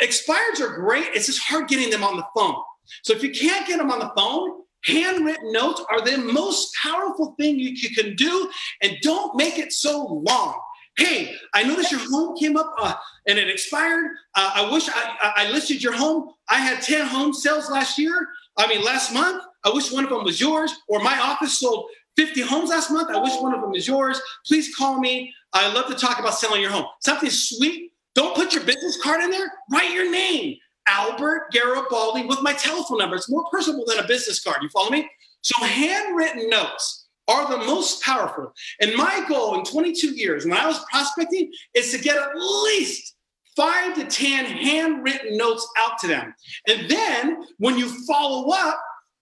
[0.61, 1.05] are great.
[1.13, 2.55] It's just hard getting them on the phone.
[3.03, 7.35] So if you can't get them on the phone, handwritten notes are the most powerful
[7.39, 8.49] thing you, you can do.
[8.81, 10.59] And don't make it so long.
[10.97, 12.93] Hey, I noticed your home came up uh,
[13.27, 14.11] and it expired.
[14.35, 16.31] Uh, I wish I, I listed your home.
[16.49, 18.27] I had 10 home sales last year.
[18.57, 19.43] I mean, last month.
[19.63, 21.85] I wish one of them was yours, or my office sold
[22.17, 23.09] 50 homes last month.
[23.09, 24.19] I wish one of them is yours.
[24.45, 25.33] Please call me.
[25.53, 26.85] I love to talk about selling your home.
[26.99, 27.91] Something sweet.
[28.15, 29.51] Don't put your business card in there.
[29.71, 33.15] Write your name, Albert Garibaldi, with my telephone number.
[33.15, 34.61] It's more personable than a business card.
[34.61, 35.09] You follow me?
[35.41, 38.53] So handwritten notes are the most powerful.
[38.79, 43.15] And my goal in 22 years when I was prospecting is to get at least
[43.55, 46.33] five to 10 handwritten notes out to them.
[46.67, 48.81] And then when you follow up,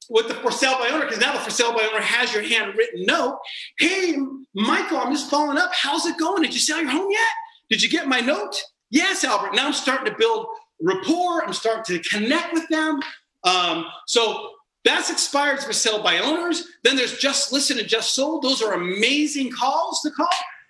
[0.10, 2.43] with the for sale by owner because now the for sale by owner has your
[2.43, 3.39] handwritten note.
[3.78, 4.15] Hey,
[4.54, 5.72] Michael, I'm just following up.
[5.74, 6.41] How's it going?
[6.41, 7.30] Did you sell your home yet?
[7.69, 8.56] Did you get my note?
[8.89, 9.54] Yes, Albert.
[9.54, 10.48] Now I'm starting to build
[10.82, 11.45] rapport.
[11.45, 13.00] I'm starting to connect with them.
[13.43, 14.50] Um, so
[14.84, 16.65] that's expired for sale by owners.
[16.84, 18.43] Then there's just listed and just sold.
[18.43, 20.28] Those are amazing calls to call.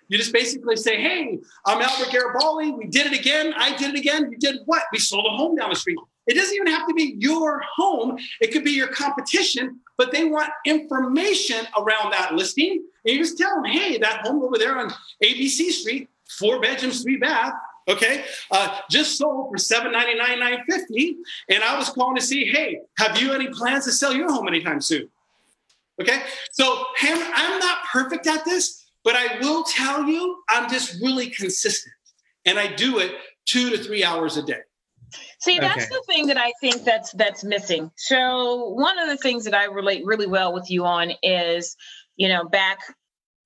[0.08, 2.72] You just basically say, hey, I'm Albert Garibaldi.
[2.72, 3.54] We did it again.
[3.56, 4.28] I did it again.
[4.30, 4.82] You did what?
[4.92, 5.98] We sold a home down the street.
[6.26, 10.24] It doesn't even have to be your home, it could be your competition, but they
[10.24, 12.84] want information around that listing.
[13.04, 17.02] And you just tell them, hey, that home over there on ABC Street, four bedrooms,
[17.02, 17.54] three bath,
[17.88, 21.16] okay, uh, just sold for seven ninety nine, nine fifty.
[21.48, 24.46] And I was calling to see, hey, have you any plans to sell your home
[24.46, 25.08] anytime soon?
[26.00, 31.28] Okay, so I'm not perfect at this, but I will tell you, I'm just really
[31.28, 31.92] consistent,
[32.46, 33.12] and I do it
[33.44, 34.60] two to three hours a day.
[35.40, 35.88] See, that's okay.
[35.90, 37.90] the thing that I think that's that's missing.
[37.96, 41.76] So one of the things that I relate really well with you on is,
[42.16, 42.78] you know, back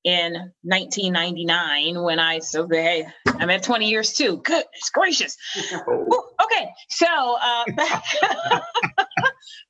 [0.05, 4.38] in 1999 when I so hey, I'm at 20 years too.
[4.38, 5.37] Goodness gracious.
[5.88, 8.05] Ooh, okay, so uh, back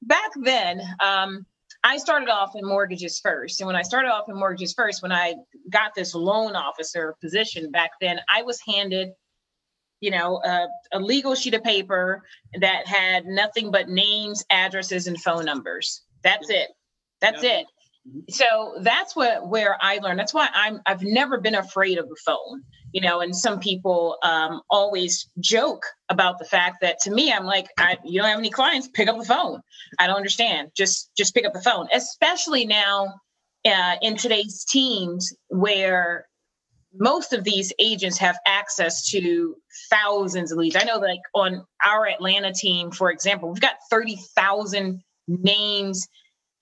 [0.02, 1.46] back then, um,
[1.85, 5.12] I started off in mortgages first, and when I started off in mortgages first, when
[5.12, 5.35] I
[5.70, 9.11] got this loan officer position back then, I was handed
[10.04, 12.22] you know, a, a legal sheet of paper
[12.60, 16.02] that had nothing but names, addresses, and phone numbers.
[16.22, 16.68] That's it.
[17.22, 17.64] That's it.
[18.28, 20.18] So that's what where I learned.
[20.18, 22.62] That's why I'm I've never been afraid of the phone.
[22.92, 27.46] You know, and some people um, always joke about the fact that to me, I'm
[27.46, 29.62] like, I, you don't have any clients, pick up the phone.
[29.98, 30.68] I don't understand.
[30.76, 33.14] Just just pick up the phone, especially now
[33.64, 36.26] uh, in today's teams where
[36.96, 39.57] most of these agents have access to
[39.90, 40.76] thousands of leads.
[40.76, 46.07] I know, like on our Atlanta team, for example, we've got 30,000 names,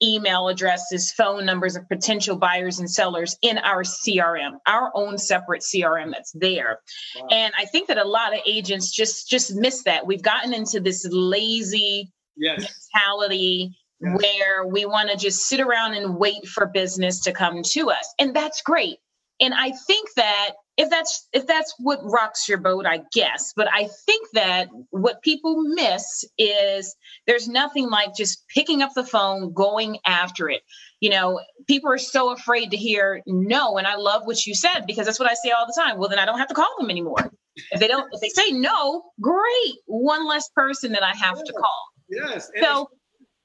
[0.02, 5.62] email addresses, phone numbers of potential buyers and sellers in our CRM, our own separate
[5.62, 6.80] CRM that's there.
[7.16, 7.28] Wow.
[7.30, 10.06] And I think that a lot of agents just just miss that.
[10.06, 12.82] We've gotten into this lazy yes.
[12.94, 14.16] mentality yes.
[14.20, 18.14] where we want to just sit around and wait for business to come to us.
[18.18, 18.98] And that's great.
[19.42, 23.68] And I think that if that's if that's what rocks your boat i guess but
[23.72, 29.52] i think that what people miss is there's nothing like just picking up the phone
[29.52, 30.62] going after it.
[31.00, 34.86] You know people are so afraid to hear no and i love what you said
[34.86, 35.98] because that's what i say all the time.
[35.98, 37.30] Well then i don't have to call them anymore.
[37.70, 41.52] If they don't if they say no great one less person that i have to
[41.52, 41.84] call.
[42.08, 42.88] Yes so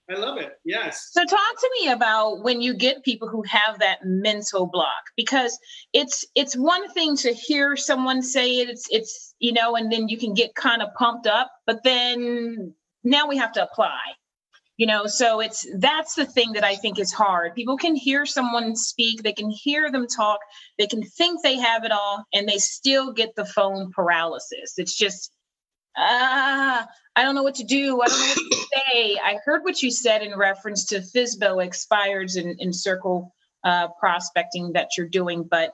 [0.10, 0.54] I love it.
[0.64, 1.10] Yes.
[1.12, 5.58] So talk to me about when you get people who have that mental block because
[5.92, 10.08] it's it's one thing to hear someone say it it's it's you know and then
[10.08, 14.00] you can get kind of pumped up but then now we have to apply.
[14.78, 17.56] You know, so it's that's the thing that I think is hard.
[17.56, 20.40] People can hear someone speak, they can hear them talk,
[20.78, 24.76] they can think they have it all and they still get the phone paralysis.
[24.78, 25.32] It's just
[25.98, 28.02] ah, I don't know what to do.
[28.02, 29.18] I don't know what to say.
[29.24, 33.34] I heard what you said in reference to FSBO expires in, in circle
[33.64, 35.74] uh, prospecting that you're doing, but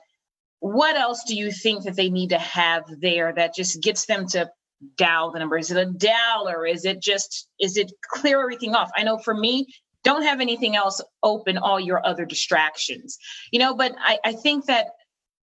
[0.60, 4.26] what else do you think that they need to have there that just gets them
[4.28, 4.50] to
[4.96, 5.58] dial the number?
[5.58, 8.90] Is it a dial or is it just, is it clear everything off?
[8.96, 9.66] I know for me,
[10.04, 13.18] don't have anything else open all your other distractions,
[13.52, 14.86] you know, but I, I think that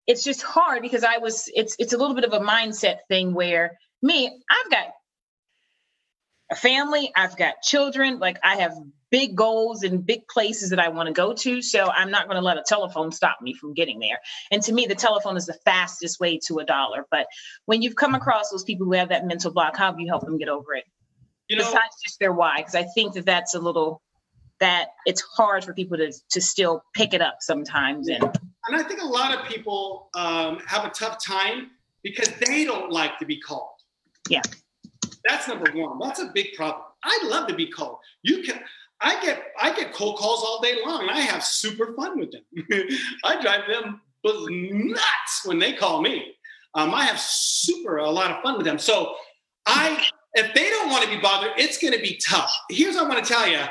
[0.05, 3.33] it's just hard because I was, it's, it's a little bit of a mindset thing
[3.33, 4.87] where me, I've got
[6.51, 8.73] a family, I've got children, like I have
[9.09, 11.61] big goals and big places that I want to go to.
[11.61, 14.19] So I'm not going to let a telephone stop me from getting there.
[14.51, 17.05] And to me, the telephone is the fastest way to a dollar.
[17.09, 17.27] But
[17.65, 20.25] when you've come across those people who have that mental block, how have you helped
[20.25, 20.83] them get over it?
[21.47, 24.01] You know, Besides just their why, because I think that that's a little
[24.59, 28.07] that it's hard for people to to still pick it up sometimes.
[28.07, 31.71] And and I think a lot of people um, have a tough time
[32.03, 33.74] because they don't like to be called.
[34.29, 34.41] Yeah.
[35.27, 35.99] That's number one.
[35.99, 36.83] That's a big problem.
[37.03, 37.97] I love to be called.
[38.23, 38.59] You can.
[39.01, 41.01] I get I get cold calls all day long.
[41.01, 42.43] and I have super fun with them.
[43.23, 46.35] I drive them nuts when they call me.
[46.73, 48.79] Um, I have super a lot of fun with them.
[48.79, 49.15] So
[49.65, 52.53] I, if they don't want to be bothered, it's going to be tough.
[52.69, 53.61] Here's what I want to tell you.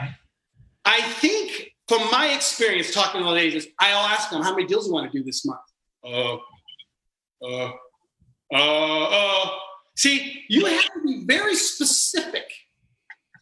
[0.84, 4.86] I think from my experience talking to those agents, I'll ask them how many deals
[4.86, 5.60] you want to do this month.
[6.02, 6.36] Uh,
[7.42, 7.72] uh,
[8.52, 9.50] uh, uh.
[9.96, 12.50] See, you have to be very specific.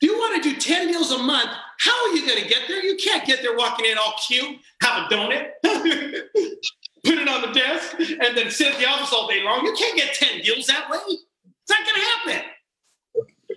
[0.01, 2.63] If you want to do 10 deals a month, how are you going to get
[2.69, 2.83] there?
[2.83, 7.53] You can't get there walking in all cute, have a donut, put it on the
[7.53, 9.65] desk, and then sit at the office all day long.
[9.65, 10.99] You can't get 10 deals that way.
[11.07, 12.51] It's not going to happen.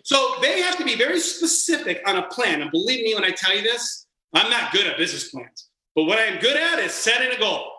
[0.03, 2.61] So they have to be very specific on a plan.
[2.61, 5.69] And believe me when I tell you this, I'm not good at business plans.
[5.95, 7.71] But what I'm good at is setting a goal.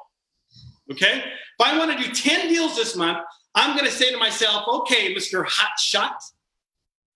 [0.90, 1.18] Okay?
[1.18, 3.18] If I want to do 10 deals this month,
[3.56, 5.44] I'm going to say to myself, okay, Mr.
[5.46, 6.22] Hot Shot,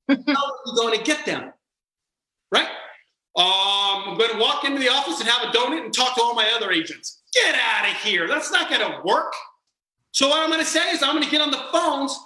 [0.09, 0.17] how are
[0.67, 1.53] you going to get them?
[2.51, 2.67] Right?
[3.37, 6.23] Um, I'm going to walk into the office and have a donut and talk to
[6.23, 7.21] all my other agents.
[7.35, 8.27] Get out of here.
[8.27, 9.33] That's not going to work.
[10.13, 12.19] So, what I'm going to say is, I'm going to get on the phones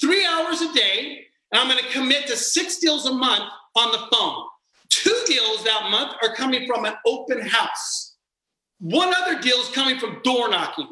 [0.00, 3.90] three hours a day and I'm going to commit to six deals a month on
[3.90, 4.44] the phone.
[4.88, 8.16] Two deals that month are coming from an open house.
[8.78, 10.88] One other deal is coming from door knocking.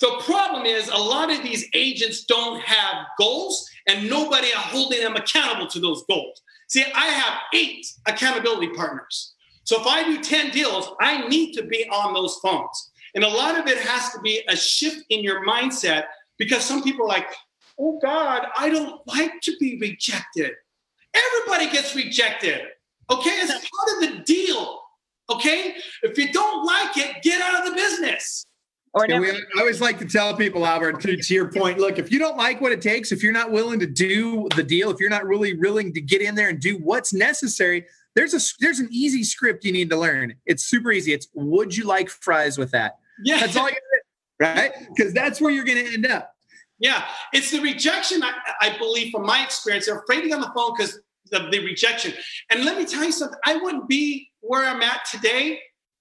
[0.00, 5.00] The problem is a lot of these agents don't have goals and nobody are holding
[5.00, 6.42] them accountable to those goals.
[6.68, 9.34] See, I have eight accountability partners.
[9.64, 12.90] So if I do 10 deals, I need to be on those phones.
[13.14, 16.04] And a lot of it has to be a shift in your mindset
[16.38, 17.28] because some people are like,
[17.78, 20.52] oh God, I don't like to be rejected.
[21.14, 22.60] Everybody gets rejected.
[23.10, 24.82] Okay, it's part of the deal.
[25.30, 28.45] Okay, if you don't like it, get out of the business.
[28.96, 31.98] Or never- we, I always like to tell people, Albert, to, to, your point, look,
[31.98, 34.90] if you don't like what it takes, if you're not willing to do the deal,
[34.90, 38.40] if you're not really willing to get in there and do what's necessary, there's a
[38.58, 40.34] there's an easy script you need to learn.
[40.46, 41.12] It's super easy.
[41.12, 42.96] It's would you like fries with that?
[43.22, 43.74] Yeah, that's all you
[44.40, 44.72] got right?
[44.94, 46.34] Because that's where you're going to end up.
[46.78, 47.04] Yeah,
[47.34, 48.22] it's the rejection.
[48.22, 48.32] I,
[48.62, 50.98] I believe, from my experience, they're afraid to get on the phone because
[51.34, 52.14] of the rejection.
[52.50, 53.38] And let me tell you something.
[53.44, 55.60] I wouldn't be where I'm at today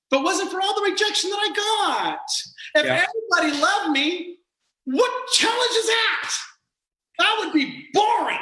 [0.09, 2.19] but wasn't for all the rejection that I got.
[2.75, 3.05] If yeah.
[3.07, 4.37] everybody loved me,
[4.83, 6.31] what challenge is that?
[7.19, 8.37] That would be boring.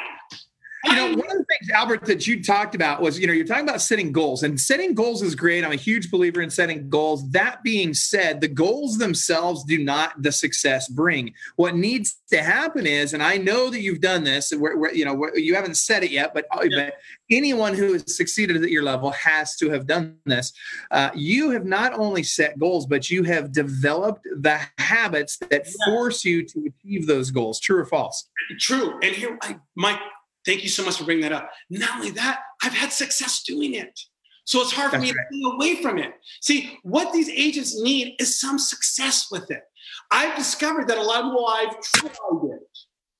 [0.84, 3.46] You know, one of the things, Albert, that you talked about was, you know, you're
[3.46, 5.64] talking about setting goals, and setting goals is great.
[5.64, 7.30] I'm a huge believer in setting goals.
[7.30, 11.34] That being said, the goals themselves do not the success bring.
[11.56, 14.92] What needs to happen is, and I know that you've done this, and we're, we're,
[14.92, 16.86] you know, you haven't said it yet, but, uh, yeah.
[16.86, 16.94] but
[17.30, 20.52] anyone who has succeeded at your level has to have done this.
[20.90, 25.72] Uh, you have not only set goals, but you have developed the habits that yeah.
[25.86, 27.60] force you to achieve those goals.
[27.60, 28.28] True or false?
[28.58, 28.98] True.
[29.02, 30.00] And here, I, Mike,
[30.46, 31.50] thank you so much for bringing that up.
[31.70, 33.98] Not only that, I've had success doing it.
[34.46, 35.26] So it's hard for That's me right.
[35.32, 36.12] to stay away from it.
[36.42, 39.62] See, what these agents need is some success with it.
[40.10, 42.68] I've discovered that a lot of people I've tried it.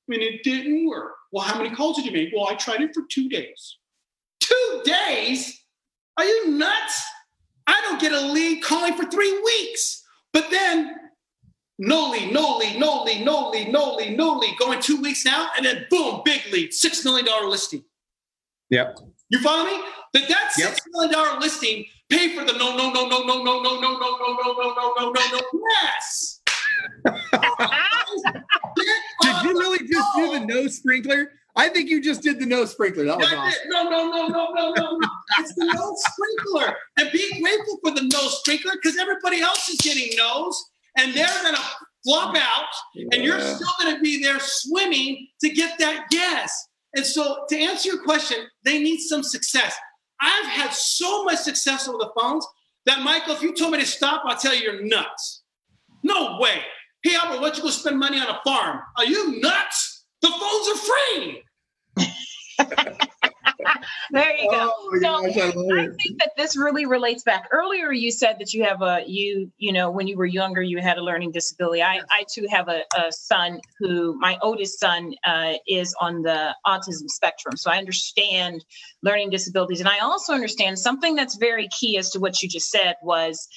[0.08, 1.12] and it didn't work.
[1.32, 2.30] Well, how many calls did you make?
[2.34, 3.78] Well, I tried it for two days.
[4.40, 5.64] Two days?
[6.18, 7.02] Are you nuts?
[7.66, 10.04] I don't get a lead calling for three weeks.
[10.34, 10.94] But then
[11.78, 15.24] no lead, no lead, no lead, no lead, no lead, no lead, going two weeks
[15.24, 17.84] now, and then boom, big lead, six million dollar listing.
[18.70, 18.98] Yep.
[19.30, 19.80] You follow me?
[20.12, 23.62] That that six million dollar listing pay for the no, no, no, no, no, no,
[23.62, 25.40] no, no, no, no, no, no, no, no, no, no.
[25.82, 26.40] Yes.
[29.22, 31.32] Did you really just do the no sprinkler?
[31.56, 33.04] I think you just did the no sprinkler.
[33.04, 33.68] That was awesome.
[33.68, 35.08] No, no, no, no, no, no, no.
[35.38, 36.76] It's the no sprinkler.
[36.98, 41.42] And be grateful for the no sprinkler because everybody else is getting no's and they're
[41.42, 41.62] going to
[42.04, 43.06] flop out yeah.
[43.12, 46.68] and you're still going to be there swimming to get that yes.
[46.94, 49.76] And so to answer your question, they need some success.
[50.20, 52.46] I've had so much success over the phones
[52.86, 55.42] that Michael, if you told me to stop, I'll tell you you're nuts.
[56.02, 56.60] No way.
[57.02, 58.80] Hey, Albert, why don't you go spend money on a farm?
[58.96, 60.04] Are you nuts?
[60.22, 61.42] The phones are free.
[64.10, 64.72] there you go.
[64.74, 67.48] Oh, so gosh, I, I, think that this really relates back.
[67.52, 70.78] Earlier, you said that you have a you you know when you were younger you
[70.78, 71.82] had a learning disability.
[71.82, 76.54] I I too have a, a son who my oldest son uh, is on the
[76.66, 78.64] autism spectrum, so I understand
[79.02, 82.70] learning disabilities, and I also understand something that's very key as to what you just
[82.70, 83.48] said was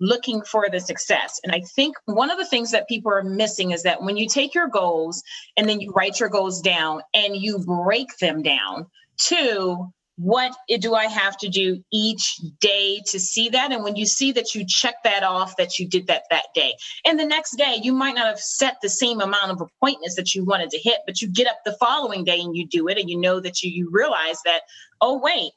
[0.00, 1.40] looking for the success.
[1.44, 4.28] And I think one of the things that people are missing is that when you
[4.28, 5.22] take your goals
[5.56, 8.86] and then you write your goals down and you break them down,
[9.18, 13.72] Two, what do I have to do each day to see that?
[13.72, 16.74] And when you see that you check that off, that you did that that day.
[17.04, 20.34] And the next day, you might not have set the same amount of appointments that
[20.34, 22.98] you wanted to hit, but you get up the following day and you do it,
[22.98, 24.60] and you know that you, you realize that,
[25.00, 25.50] oh, wait,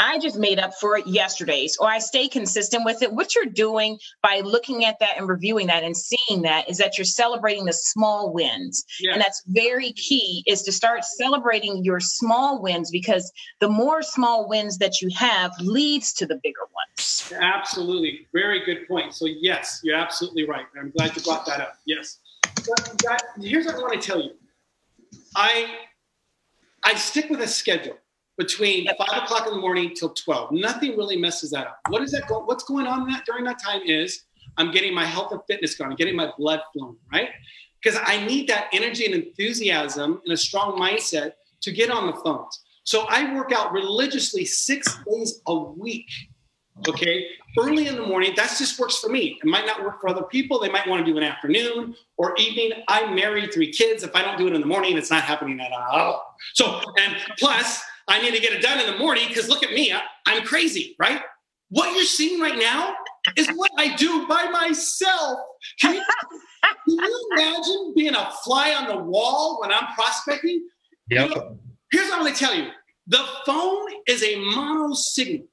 [0.00, 3.12] I just made up for it yesterday's, or I stay consistent with it.
[3.12, 6.96] What you're doing by looking at that and reviewing that and seeing that is that
[6.96, 8.82] you're celebrating the small wins.
[8.98, 9.12] Yeah.
[9.12, 14.48] And that's very key is to start celebrating your small wins because the more small
[14.48, 17.30] wins that you have leads to the bigger ones.
[17.38, 18.26] Absolutely.
[18.32, 19.14] Very good point.
[19.14, 20.64] So, yes, you're absolutely right.
[20.78, 21.74] I'm glad you brought that up.
[21.84, 22.20] Yes.
[22.42, 24.30] That, here's what I want to tell you
[25.36, 25.66] I,
[26.84, 27.98] I stick with a schedule
[28.38, 30.52] between five o'clock in the morning till 12.
[30.52, 31.80] Nothing really messes that up.
[31.88, 32.26] What is that?
[32.26, 34.24] Go- what's going on that during that time is
[34.56, 37.30] I'm getting my health and fitness going, I'm getting my blood flowing, right?
[37.82, 42.12] Because I need that energy and enthusiasm and a strong mindset to get on the
[42.12, 42.60] phones.
[42.84, 46.08] So I work out religiously six days a week.
[46.88, 47.26] Okay,
[47.58, 49.38] early in the morning, that just works for me.
[49.42, 50.58] It might not work for other people.
[50.58, 52.72] They might want to do an afternoon or evening.
[52.88, 54.02] I'm married, three kids.
[54.02, 56.36] If I don't do it in the morning, it's not happening at all.
[56.54, 59.72] So, and plus, I need to get it done in the morning because look at
[59.72, 61.20] me, I, I'm crazy, right?
[61.68, 62.94] What you're seeing right now
[63.36, 65.38] is what I do by myself.
[65.80, 66.02] Can you,
[66.88, 70.66] can you imagine being a fly on the wall when I'm prospecting?
[71.10, 71.28] Yep.
[71.28, 71.58] You know,
[71.92, 72.68] here's what I'm going to tell you
[73.06, 75.46] the phone is a mono signal.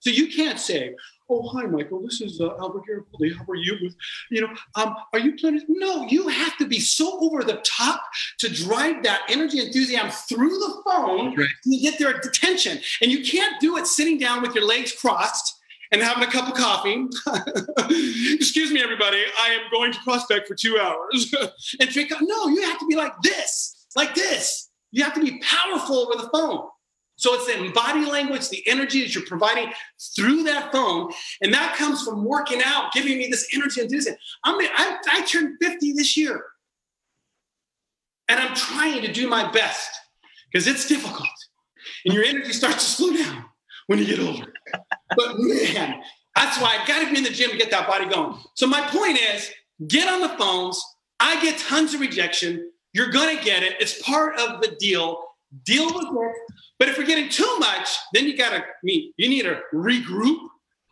[0.00, 0.94] So you can't say,
[1.30, 3.34] oh hi michael this is uh, albert Garibaldi.
[3.34, 3.90] how are you
[4.30, 8.02] you know um, are you planning no you have to be so over the top
[8.38, 11.48] to drive that energy enthusiasm through the phone right.
[11.64, 15.60] to get their attention and you can't do it sitting down with your legs crossed
[15.92, 17.06] and having a cup of coffee.
[18.34, 19.22] Excuse me, everybody.
[19.38, 21.32] I am going to prospect for two hours.
[21.80, 22.12] and drink.
[22.20, 24.70] No, you have to be like this, like this.
[24.90, 26.66] You have to be powerful over the phone.
[27.16, 29.72] So it's the body language, the energy that you're providing
[30.16, 34.18] through that phone, and that comes from working out, giving me this energy and enthusiasm.
[34.42, 36.44] I'm, I, I turned 50 this year,
[38.28, 39.90] and I'm trying to do my best
[40.52, 41.28] because it's difficult,
[42.04, 43.44] and your energy starts to slow down
[43.86, 44.52] when you get older.
[45.16, 46.02] But man,
[46.34, 48.38] that's why I got to be in the gym to get that body going.
[48.54, 49.50] So my point is,
[49.86, 50.82] get on the phones.
[51.20, 52.72] I get tons of rejection.
[52.92, 53.74] You're gonna get it.
[53.80, 55.22] It's part of the deal.
[55.64, 59.14] Deal with it but if we're getting too much, then you gotta meet.
[59.16, 60.38] You need to regroup.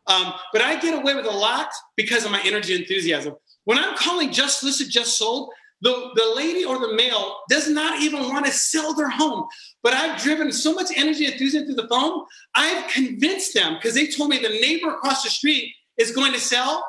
[0.07, 3.35] Um, but I get away with a lot because of my energy enthusiasm.
[3.65, 5.51] When I'm calling just listed, just sold,
[5.83, 9.47] the, the lady or the male does not even want to sell their home.
[9.83, 12.25] But I've driven so much energy enthusiasm through the phone,
[12.55, 16.41] I've convinced them because they told me the neighbor across the street is going to
[16.41, 16.85] sell.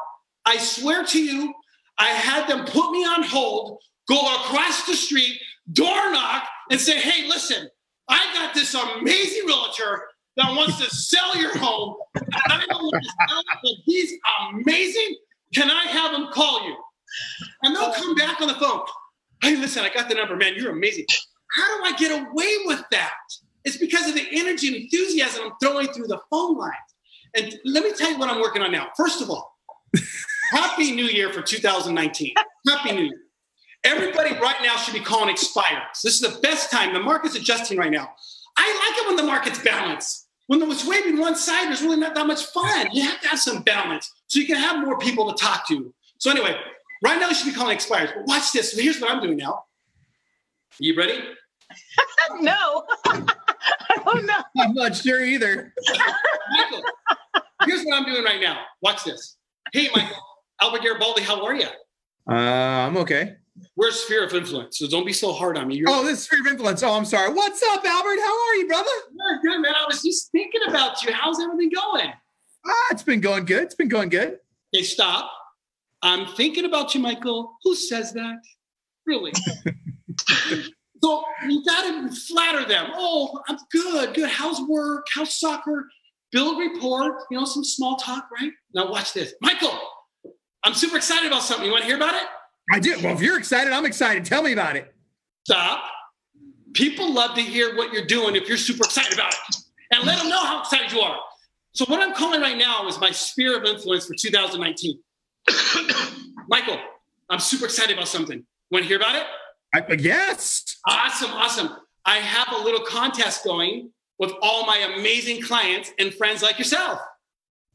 [0.45, 1.53] I swear to you,
[1.97, 5.39] I had them put me on hold, go across the street,
[5.71, 7.69] door knock, and say, hey, listen,
[8.09, 10.03] I got this amazing realtor
[10.37, 11.95] that wants to sell your home.
[12.15, 14.13] And I don't want to sell it, but he's
[14.51, 15.15] amazing.
[15.53, 16.75] Can I have him call you?
[17.61, 18.81] And they'll come back on the phone.
[19.41, 20.53] Hey, listen, I got the number, man.
[20.55, 21.05] You're amazing.
[21.51, 23.13] How do I get away with that?
[23.65, 26.73] It's because of the energy and enthusiasm I'm throwing through the phone lines.
[27.35, 28.87] And let me tell you what I'm working on now.
[28.97, 29.57] First of all,
[30.51, 32.33] Happy New Year for 2019.
[32.67, 33.22] Happy New Year.
[33.83, 36.01] Everybody right now should be calling expires.
[36.03, 36.93] This is the best time.
[36.93, 38.13] The market's adjusting right now.
[38.57, 40.27] I like it when the market's balanced.
[40.47, 42.89] When it's waving one side, there's really not that much fun.
[42.91, 45.93] You have to have some balance so you can have more people to talk to.
[46.17, 46.55] So anyway,
[47.03, 48.09] right now you should be calling expires.
[48.13, 48.77] But watch this.
[48.77, 49.65] Here's what I'm doing now.
[50.79, 51.19] You ready?
[52.41, 52.83] no.
[53.07, 54.43] oh no.
[54.59, 55.73] I'm not much sure either.
[56.51, 56.83] Michael,
[57.65, 58.61] here's what I'm doing right now.
[58.81, 59.37] Watch this.
[59.71, 60.17] Hey, Michael,
[60.61, 61.67] Albert Garibaldi, how are you?
[62.29, 63.35] Uh, I'm okay.
[63.75, 65.75] We're sphere of influence, so don't be so hard on me.
[65.77, 66.81] You're- Oh, this sphere of influence.
[66.83, 67.31] Oh, I'm sorry.
[67.33, 68.19] What's up, Albert?
[68.19, 68.89] How are you, brother?
[69.09, 69.73] Good, good, man.
[69.75, 71.11] I was just thinking about you.
[71.13, 72.11] How's everything going?
[72.65, 73.63] Ah, it's been going good.
[73.63, 74.39] It's been going good.
[74.71, 75.31] Hey, stop.
[76.01, 77.57] I'm thinking about you, Michael.
[77.63, 78.41] Who says that?
[79.05, 79.31] Really?
[81.03, 82.91] so you gotta flatter them.
[82.95, 84.29] Oh, I'm good, good.
[84.29, 85.05] How's work?
[85.13, 85.87] How's soccer?
[86.31, 88.51] Build report, you know, some small talk, right?
[88.73, 89.33] Now watch this.
[89.41, 89.77] Michael,
[90.63, 91.65] I'm super excited about something.
[91.65, 92.27] You want to hear about it?
[92.71, 92.97] I do.
[93.03, 94.25] Well, if you're excited, I'm excited.
[94.25, 94.93] Tell me about it.
[95.45, 95.83] Stop.
[96.73, 99.55] People love to hear what you're doing if you're super excited about it.
[99.91, 101.19] And let them know how excited you are.
[101.73, 104.99] So what I'm calling right now is my sphere of influence for 2019.
[106.47, 106.79] Michael,
[107.29, 108.45] I'm super excited about something.
[108.71, 109.23] Want to hear about it?
[109.73, 110.77] I, uh, yes.
[110.87, 111.69] Awesome, awesome.
[112.05, 116.99] I have a little contest going with all my amazing clients and friends like yourself.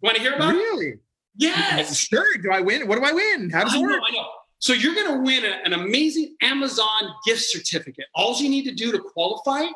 [0.02, 0.58] Want to hear about it?
[0.58, 0.94] Really?
[1.36, 1.96] Yes.
[1.96, 2.24] Sure.
[2.42, 2.86] Do I win?
[2.88, 3.50] What do I win?
[3.50, 4.02] How does I it know, work?
[4.08, 4.26] I know.
[4.58, 8.06] So you're going to win a- an amazing Amazon gift certificate.
[8.14, 9.66] All you need to do to qualify,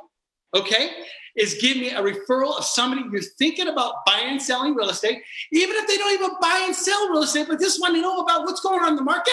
[0.54, 0.90] okay,
[1.36, 5.22] is give me a referral of somebody you're thinking about buying and selling real estate,
[5.52, 8.20] even if they don't even buy and sell real estate, but just want to know
[8.20, 9.32] about what's going on in the market.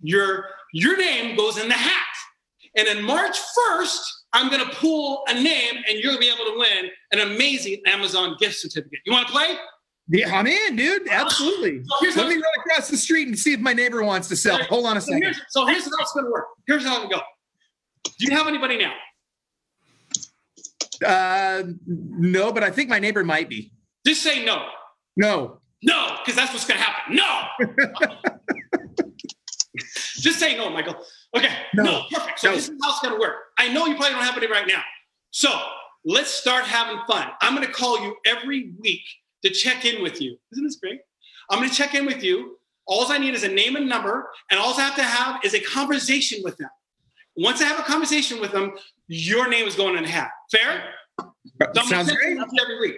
[0.00, 2.16] Your your name goes in the hat,
[2.76, 4.00] and in March 1st,
[4.34, 8.36] I'm going to pull a name, and to be able to win an amazing Amazon
[8.38, 9.00] gift certificate.
[9.06, 9.56] You want to play?
[10.08, 11.08] Yeah, I'm in, dude.
[11.08, 11.82] Absolutely.
[11.84, 14.28] So here's Let how- me run across the street and see if my neighbor wants
[14.28, 14.58] to sell.
[14.64, 15.22] Hold on a So second.
[15.24, 16.46] here's, so here's how it's going to work.
[16.66, 17.20] Here's how it go.
[18.04, 18.92] Do you have anybody now?
[21.04, 23.72] Uh, no, but I think my neighbor might be.
[24.06, 24.66] Just say no.
[25.16, 25.60] No.
[25.82, 27.16] No, because that's what's going to happen.
[27.16, 27.48] No.
[30.18, 30.96] Just say no, Michael.
[31.36, 31.50] Okay.
[31.74, 31.82] No.
[31.82, 32.02] No.
[32.10, 32.40] Perfect.
[32.40, 32.54] So No.
[32.56, 33.34] this is how it's going to work.
[33.58, 34.82] I know you probably don't have any right now.
[35.32, 35.50] So
[36.04, 37.28] let's start having fun.
[37.42, 39.02] I'm going to call you every week
[39.46, 40.36] to check in with you.
[40.52, 41.00] Isn't this great?
[41.50, 42.56] I'm going to check in with you.
[42.86, 45.54] All I need is a name and number, and all I have to have is
[45.54, 46.70] a conversation with them.
[47.36, 48.72] Once I have a conversation with them,
[49.08, 50.30] your name is going in the hat.
[50.50, 50.84] Fair?
[51.20, 52.38] So Sounds great.
[52.38, 52.96] Every week.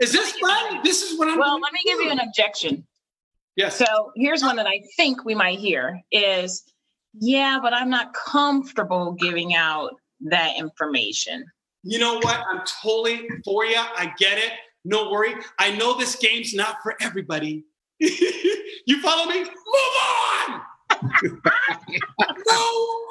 [0.00, 0.80] Is this fun?
[0.82, 1.62] This is what I'm Well, doing.
[1.62, 2.86] let me give you an objection.
[3.56, 3.76] Yes.
[3.76, 6.62] So here's one that I think we might hear is,
[7.18, 9.92] yeah, but I'm not comfortable giving out
[10.22, 11.44] that information.
[11.82, 12.40] you know what?
[12.50, 13.76] I'm totally for you.
[13.76, 14.52] I get it.
[14.84, 15.34] No worry.
[15.58, 17.64] I know this game's not for everybody.
[17.98, 19.40] you follow me?
[19.40, 19.50] Move
[20.48, 20.60] on.
[21.22, 21.40] Move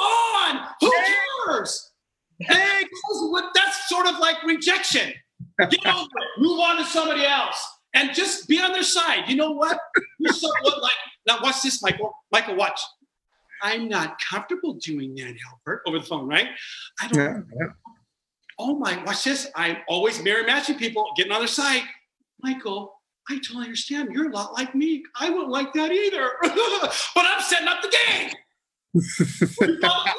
[0.02, 0.68] on.
[0.82, 0.92] Who
[1.48, 1.92] cares?
[2.40, 2.84] Hey,
[3.54, 5.14] that's sort of like rejection.
[5.70, 6.42] Get over it.
[6.42, 7.62] Move on to somebody else.
[7.94, 9.28] And just be on their side.
[9.28, 9.80] You know what?
[10.20, 10.94] You're so what like
[11.28, 12.14] now watch this, Michael.
[12.32, 12.80] Michael, watch.
[13.62, 16.48] I'm not comfortable doing that, Albert, over the phone, right?
[17.02, 17.68] I don't Yeah, yeah.
[18.60, 19.48] Oh my, watch this.
[19.56, 21.84] I'm always mirror matching people, getting on their side.
[22.42, 22.94] Michael,
[23.30, 24.10] I totally understand.
[24.12, 25.04] You're a lot like me.
[25.20, 26.30] I wouldn't like that either.
[27.16, 28.32] but I'm setting up the game.
[28.94, 30.14] You follow me?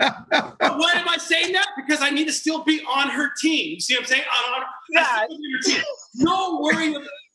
[0.00, 1.68] but why am I saying that?
[1.76, 3.74] Because I need to still be on her team.
[3.74, 4.22] You see what I'm saying?
[4.22, 4.66] On, on,
[4.96, 5.82] I still be on your team.
[6.24, 6.92] Don't worry.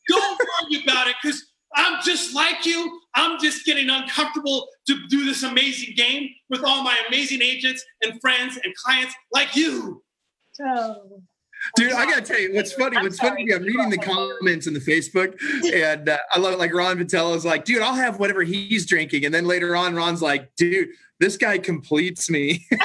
[0.08, 1.42] Don't worry about it because
[1.74, 3.00] I'm just like you.
[3.14, 8.20] I'm just getting uncomfortable to do this amazing game with all my amazing agents and
[8.20, 10.02] friends and clients like you.
[10.58, 11.22] So
[11.76, 12.96] Dude, I gotta tell you, what's funny?
[12.96, 13.30] I'm What's sorry.
[13.30, 13.52] funny?
[13.52, 15.34] I'm reading the comments in the Facebook,
[15.74, 16.58] and uh, I love it.
[16.58, 20.22] Like Ron Vitello's like, dude, I'll have whatever he's drinking, and then later on, Ron's
[20.22, 20.88] like, dude,
[21.20, 22.66] this guy completes me.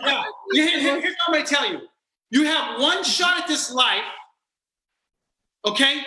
[0.00, 0.22] Yeah.
[0.52, 1.80] Here- here- Here's what I'm going to tell you.
[2.30, 4.04] You have one shot at this life.
[5.66, 6.00] Okay?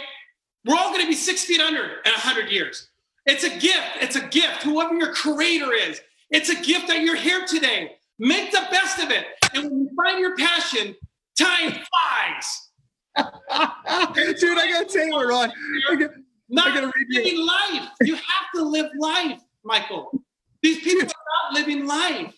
[0.65, 2.89] We're all going to be six feet under in 100 years.
[3.25, 3.97] It's a gift.
[3.99, 4.63] It's a gift.
[4.63, 7.97] Whoever your creator is, It's a gift that you're here today.
[8.17, 9.25] Make the best of it.
[9.53, 10.95] And when you find your passion,
[11.37, 12.69] time flies.
[14.39, 15.51] Dude, I gotta tell you, Ron.
[15.89, 16.13] I gotta,
[16.49, 17.47] not I gotta living you.
[17.47, 17.89] life.
[18.01, 20.23] You have to live life, Michael.
[20.61, 22.33] These people are not living life.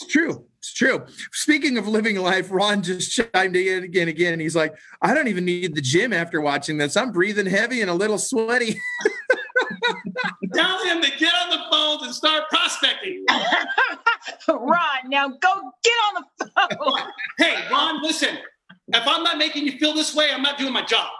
[0.00, 0.46] It's true.
[0.58, 1.06] It's true.
[1.32, 4.08] Speaking of living life, Ron just chimed in again.
[4.08, 6.96] Again, he's like, "I don't even need the gym after watching this.
[6.96, 8.80] I'm breathing heavy and a little sweaty."
[10.54, 13.24] Tell him to get on the phone and start prospecting.
[14.48, 17.08] Ron, now go get on the phone.
[17.38, 18.38] hey, Ron, listen.
[18.92, 21.10] If I'm not making you feel this way, I'm not doing my job.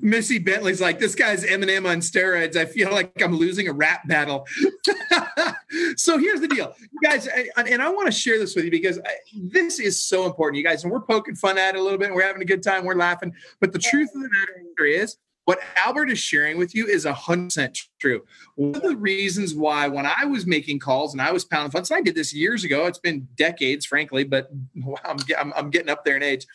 [0.00, 2.54] Missy Bentley's like, this guy's Eminem on steroids.
[2.54, 4.46] I feel like I'm losing a rap battle.
[5.96, 9.00] so here's the deal, you guys, and I want to share this with you because
[9.36, 10.84] this is so important, you guys.
[10.84, 12.06] And we're poking fun at it a little bit.
[12.06, 12.84] And we're having a good time.
[12.84, 13.34] We're laughing.
[13.60, 17.78] But the truth of the matter is, what Albert is sharing with you is 100%
[18.00, 18.24] true.
[18.56, 21.90] One of the reasons why, when I was making calls and I was pounding funds,
[21.90, 24.50] I did this years ago, it's been decades, frankly, but
[25.04, 26.46] I'm, I'm, I'm getting up there in age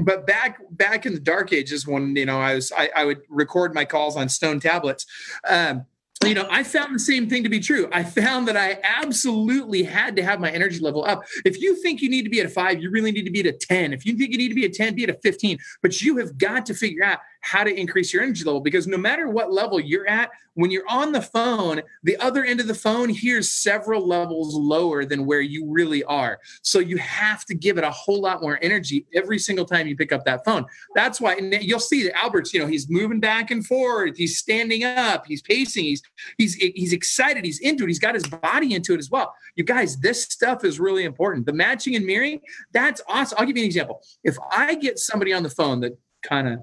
[0.00, 3.22] but back back in the dark ages when you know I was I, I would
[3.28, 5.04] record my calls on stone tablets.
[5.44, 5.86] Um,
[6.24, 7.88] you know, I found the same thing to be true.
[7.92, 11.22] I found that I absolutely had to have my energy level up.
[11.44, 13.40] If you think you need to be at a five, you really need to be
[13.40, 13.92] at a 10.
[13.92, 15.58] If you think you need to be at 10, be at a 15.
[15.80, 18.96] But you have got to figure out how to increase your energy level because no
[18.96, 22.74] matter what level you're at, when you're on the phone, the other end of the
[22.74, 26.40] phone here's several levels lower than where you really are.
[26.62, 29.96] So you have to give it a whole lot more energy every single time you
[29.96, 30.66] pick up that phone.
[30.94, 34.84] That's why you'll see that Albert's, you know, he's moving back and forth, he's standing
[34.84, 36.02] up, he's pacing, he's
[36.36, 39.34] he's he's excited, he's into it, he's got his body into it as well.
[39.54, 41.46] You guys, this stuff is really important.
[41.46, 42.40] The matching and mirroring,
[42.72, 43.38] that's awesome.
[43.38, 44.02] I'll give you an example.
[44.24, 46.60] If I get somebody on the phone that kind of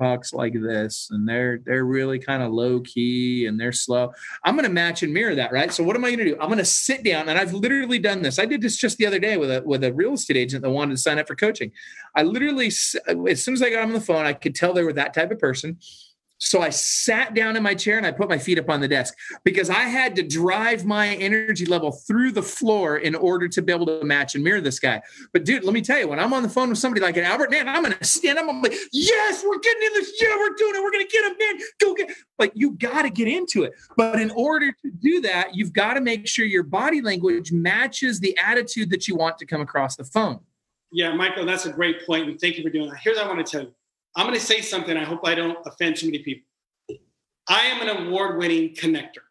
[0.00, 4.12] talks like this and they're they're really kind of low key and they're slow.
[4.44, 5.72] I'm going to match and mirror that right?
[5.72, 6.36] So what am i going to do?
[6.40, 8.38] I'm going to sit down and i've literally done this.
[8.38, 10.70] I did this just the other day with a with a real estate agent that
[10.70, 11.72] wanted to sign up for coaching.
[12.14, 14.92] I literally as soon as i got on the phone i could tell they were
[14.92, 15.78] that type of person
[16.40, 18.88] so I sat down in my chair and I put my feet up on the
[18.88, 19.14] desk
[19.44, 23.70] because I had to drive my energy level through the floor in order to be
[23.72, 25.02] able to match and mirror this guy.
[25.34, 27.24] But dude, let me tell you, when I'm on the phone with somebody like an
[27.24, 28.48] Albert, man, I'm gonna stand up.
[28.48, 30.12] I'm like, yes, we're getting in this.
[30.20, 30.82] Yeah, we're doing it.
[30.82, 31.66] We're gonna get him, man.
[31.78, 32.10] Go get.
[32.38, 33.74] Like you got to get into it.
[33.98, 38.18] But in order to do that, you've got to make sure your body language matches
[38.18, 40.40] the attitude that you want to come across the phone.
[40.90, 42.28] Yeah, Michael, that's a great point.
[42.28, 42.98] and thank you for doing that.
[43.02, 43.74] Here's what I want to tell you
[44.16, 44.96] I'm going to say something.
[44.96, 46.46] I hope I don't offend too many people.
[47.48, 49.24] I am an award winning connector.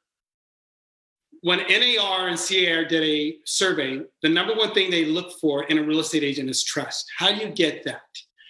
[1.42, 5.78] When NAR and CAR did a survey, the number one thing they look for in
[5.78, 7.10] a real estate agent is trust.
[7.18, 8.02] How do you get that?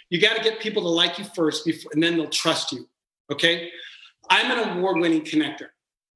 [0.09, 2.87] You got to get people to like you first, before, and then they'll trust you.
[3.31, 3.69] Okay.
[4.29, 5.67] I'm an award winning connector,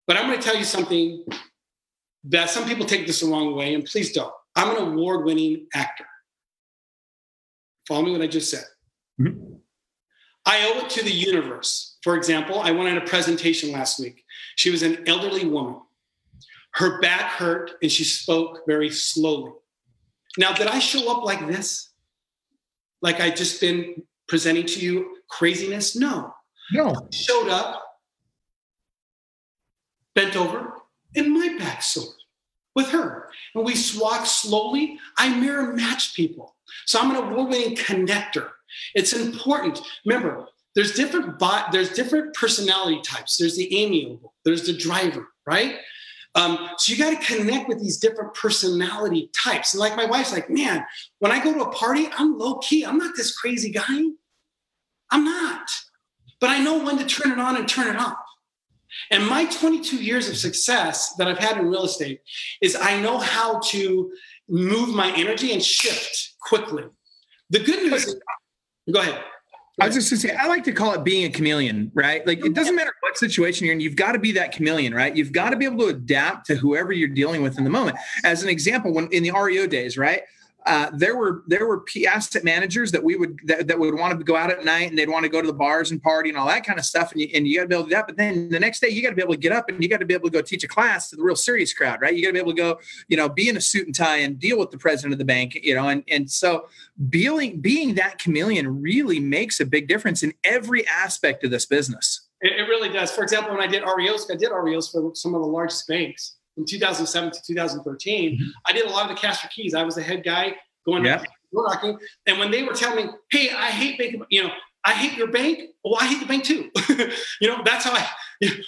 [0.07, 1.25] but I'm going to tell you something
[2.25, 4.33] that some people take this the wrong way, and please don't.
[4.55, 6.05] I'm an award winning actor.
[7.87, 8.63] Follow me what I just said.
[9.19, 9.55] Mm-hmm.
[10.45, 11.97] I owe it to the universe.
[12.03, 14.23] For example, I went on a presentation last week.
[14.55, 15.79] She was an elderly woman.
[16.73, 19.51] Her back hurt and she spoke very slowly.
[20.37, 21.89] Now, did I show up like this?
[23.01, 25.95] Like I just been presenting to you craziness?
[25.95, 26.33] No.
[26.71, 26.89] No.
[26.89, 27.83] I showed up,
[30.15, 30.73] bent over,
[31.15, 32.13] and my back sore
[32.75, 33.29] with her.
[33.53, 34.99] And we walked slowly.
[35.17, 36.52] I mirror match people.
[36.85, 38.49] So I'm an award-winning connector.
[38.95, 39.81] It's important.
[40.05, 43.37] Remember, there's different there's different personality types.
[43.37, 45.75] There's the amiable, there's the driver, right?
[46.35, 49.73] Um, so you got to connect with these different personality types.
[49.73, 50.83] And like my wife's like, man,
[51.19, 52.83] when I go to a party, I'm low key.
[52.83, 54.01] I'm not this crazy guy.
[55.11, 55.67] I'm not.
[56.39, 58.17] But I know when to turn it on and turn it off.
[59.11, 62.21] And my 22 years of success that I've had in real estate
[62.61, 64.11] is I know how to
[64.49, 66.83] move my energy and shift quickly.
[67.49, 68.15] The good news is
[68.91, 69.23] Go ahead.
[69.81, 72.25] I was just gonna say, I like to call it being a chameleon, right?
[72.27, 75.15] Like it doesn't matter what situation you're in, you've got to be that chameleon, right?
[75.15, 77.97] You've got to be able to adapt to whoever you're dealing with in the moment.
[78.23, 80.21] As an example, when in the REO days, right?
[80.65, 84.23] Uh, there were there were asset managers that we would that, that, would want to
[84.23, 86.37] go out at night and they'd want to go to the bars and party and
[86.37, 87.95] all that kind of stuff and you, and you got to be able to do
[87.95, 88.07] that.
[88.07, 89.89] But then the next day you got to be able to get up and you
[89.89, 92.15] got to be able to go teach a class to the real serious crowd right?
[92.15, 94.17] You got to be able to go you know be in a suit and tie
[94.17, 96.67] and deal with the president of the bank you know and and so
[97.09, 102.27] being being that chameleon really makes a big difference in every aspect of this business.
[102.41, 103.11] It, it really does.
[103.11, 106.37] For example when i did reos i did reos for some of the largest banks
[106.55, 108.43] from 2007 to 2013, mm-hmm.
[108.65, 109.73] I did a lot of the cash keys.
[109.73, 111.23] I was the head guy going yeah.
[111.51, 111.97] rocking.
[112.27, 114.51] And when they were telling me, "Hey, I hate bank," you know,
[114.85, 115.69] I hate your bank.
[115.83, 116.69] Well, I hate the bank too.
[117.41, 118.07] you know, that's how I,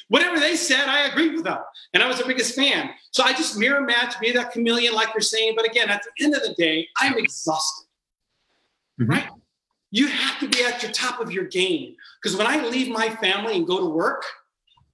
[0.07, 1.57] whatever they said, I agreed with them.
[1.93, 2.89] And I was the biggest fan.
[3.11, 5.53] So I just mirror match, be that chameleon, like you're saying.
[5.57, 7.88] But again, at the end of the day, I'm exhausted.
[9.01, 9.11] Mm-hmm.
[9.11, 9.29] Right?
[9.91, 11.95] You have to be at your top of your game.
[12.21, 14.23] Because when I leave my family and go to work,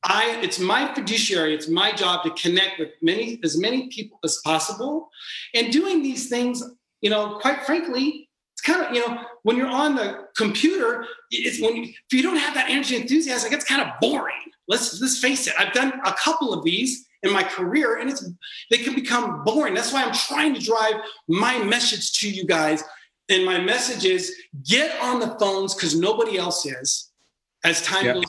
[0.04, 4.40] I it's my fiduciary, it's my job to connect with many as many people as
[4.44, 5.10] possible.
[5.54, 6.64] And doing these things,
[7.02, 11.62] you know, quite frankly, it's kind of, you know, when you're on the computer, it's
[11.62, 14.36] when you, if you don't have that energy enthusiasm, it's kind of boring.
[14.68, 15.54] Let's let's face it.
[15.60, 18.28] I've done a couple of these in my career and it's
[18.70, 19.74] they can become boring.
[19.74, 20.96] That's why I'm trying to drive
[21.28, 22.84] my message to you guys.
[23.30, 24.36] And my message is
[24.66, 27.12] get on the phones because nobody else is
[27.64, 28.16] as time yep.
[28.16, 28.26] goes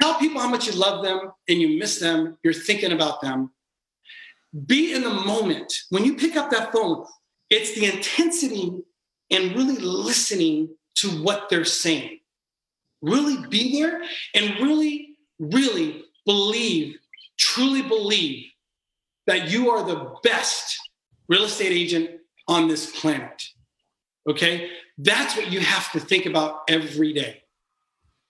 [0.00, 2.38] Tell people how much you love them and you miss them.
[2.42, 3.52] You're thinking about them.
[4.66, 5.72] Be in the moment.
[5.90, 7.06] When you pick up that phone,
[7.50, 8.82] it's the intensity
[9.30, 12.20] and really listening to what they're saying.
[13.00, 14.02] Really be there
[14.34, 16.96] and really, really believe,
[17.38, 18.46] truly believe
[19.26, 20.78] that you are the best
[21.28, 22.10] real estate agent
[22.48, 23.42] on this planet.
[24.28, 24.70] Okay?
[24.98, 27.41] That's what you have to think about every day.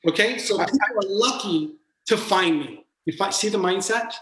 [0.07, 1.74] Okay, so people are lucky
[2.07, 2.84] to find me.
[3.05, 4.12] You find, see the mindset?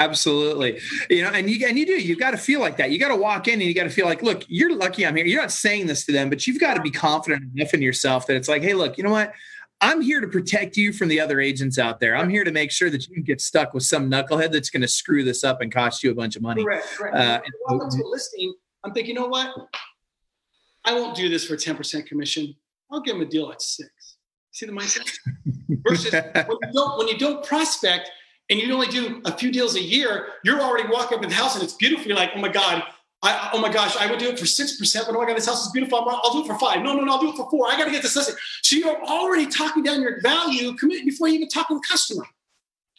[0.00, 0.80] Absolutely.
[1.10, 2.90] You know, and you and you do, you've got to feel like that.
[2.90, 5.16] You got to walk in and you got to feel like, look, you're lucky I'm
[5.16, 5.26] here.
[5.26, 8.26] You're not saying this to them, but you've got to be confident enough in yourself
[8.26, 9.32] that it's like, hey, look, you know what?
[9.80, 12.16] I'm here to protect you from the other agents out there.
[12.16, 14.88] I'm here to make sure that you get stuck with some knucklehead that's going to
[14.88, 16.62] screw this up and cost you a bunch of money.
[16.62, 16.86] Correct.
[16.96, 17.16] correct.
[17.16, 18.54] Uh, welcome to a listing.
[18.84, 19.54] I'm thinking, you know what?
[20.84, 22.54] I won't do this for 10% commission.
[22.90, 23.90] I'll give them a deal at six.
[24.54, 25.10] See the mindset?
[25.84, 28.08] Versus when you don't when you don't prospect
[28.48, 31.34] and you only do a few deals a year, you're already walking up in the
[31.34, 32.06] house and it's beautiful.
[32.06, 32.84] You're like, oh my God,
[33.20, 35.46] I, oh my gosh, I would do it for 6%, but oh my God, this
[35.46, 35.98] house is beautiful.
[35.98, 36.82] i will do it for five.
[36.82, 37.66] No, no, no, I'll do it for four.
[37.68, 38.36] I got to get this listed.
[38.62, 42.24] So you're already talking down your value commit before you even talk to the customer.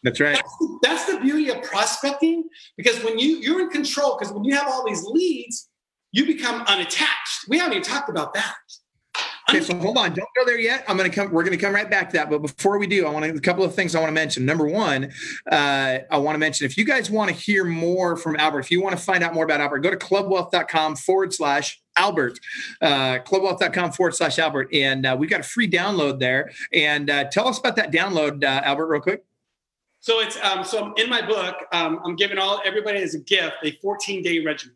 [0.04, 0.36] That's right.
[0.36, 4.44] That's the, that's the beauty of prospecting because when you, you're in control, because when
[4.44, 5.70] you have all these leads,
[6.12, 7.48] you become unattached.
[7.48, 8.56] We haven't even talked about that.
[9.48, 10.84] Okay, so hold on, don't go there yet.
[10.88, 11.32] I'm gonna come.
[11.32, 12.32] We're gonna come right back to that.
[12.32, 14.44] But before we do, I want to, a couple of things I want to mention.
[14.44, 15.12] Number one,
[15.52, 18.72] uh, I want to mention if you guys want to hear more from Albert, if
[18.72, 22.40] you want to find out more about Albert, go to clubwealth.com forward slash Albert,
[22.82, 26.52] uh, clubwealth.com forward slash Albert, and uh, we've got a free download there.
[26.74, 29.24] And uh, tell us about that download, uh, Albert, real quick.
[30.00, 33.58] So it's um, so in my book, um, I'm giving all everybody as a gift
[33.64, 34.76] a 14 day regimen.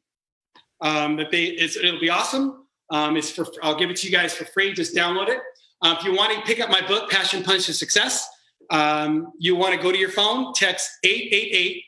[0.82, 2.66] Um, that they it's, it'll be awesome.
[2.92, 4.74] Um, it's for I'll give it to you guys for free.
[4.74, 5.40] Just download it.
[5.82, 8.28] Uh, if you want to pick up my book, Passion Punch to Success,
[8.70, 11.84] um, you want to go to your phone, text 888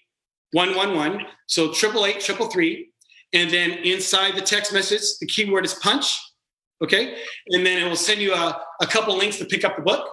[0.53, 1.25] 111.
[1.47, 2.89] So triple eight, triple three.
[3.33, 6.19] And then inside the text message, the keyword is punch.
[6.83, 7.17] Okay.
[7.49, 10.09] And then it will send you a, a couple links to pick up the book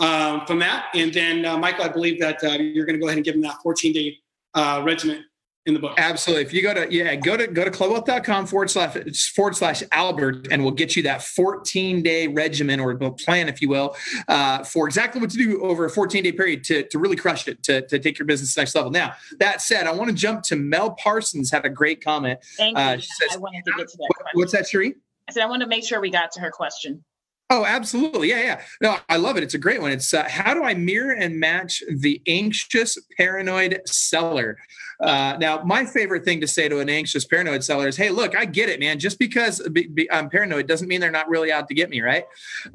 [0.00, 0.86] um, from that.
[0.94, 3.34] And then, uh, Michael, I believe that uh, you're going to go ahead and give
[3.34, 4.16] them that 14 day
[4.54, 5.24] uh, regimen
[5.70, 5.94] in the book.
[5.98, 6.44] Absolutely.
[6.44, 8.96] If you go to yeah, go to go to clubwealth.com forward slash
[9.34, 13.68] forward slash Albert, and we'll get you that 14 day regimen or plan, if you
[13.68, 13.96] will,
[14.28, 17.48] uh, for exactly what to do over a 14 day period to, to really crush
[17.48, 18.90] it, to, to take your business next level.
[18.90, 22.40] Now, that said, I want to jump to Mel Parsons had a great comment.
[22.56, 23.02] Thank uh, you.
[23.02, 24.08] Says, I wanted to get to that.
[24.08, 24.94] What, what's that, Cherie?
[25.28, 27.04] I said I want to make sure we got to her question.
[27.52, 28.28] Oh, absolutely.
[28.28, 28.60] Yeah, yeah.
[28.80, 29.42] No, I love it.
[29.42, 29.90] It's a great one.
[29.90, 34.56] It's uh, how do I mirror and match the anxious, paranoid seller?
[35.00, 38.36] Uh, now, my favorite thing to say to an anxious, paranoid seller is, "Hey, look,
[38.36, 39.00] I get it, man.
[39.00, 42.00] Just because be, be, I'm paranoid doesn't mean they're not really out to get me,
[42.00, 42.24] right?"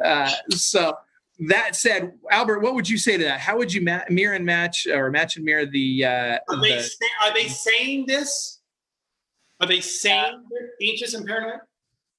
[0.03, 0.97] Uh, so,
[1.47, 3.39] that said, Albert, what would you say to that?
[3.39, 6.03] How would you ma- mirror and match, or match and mirror the?
[6.03, 8.59] Uh, are, they say, are they saying this?
[9.61, 11.61] Are they saying they're anxious and paranoid?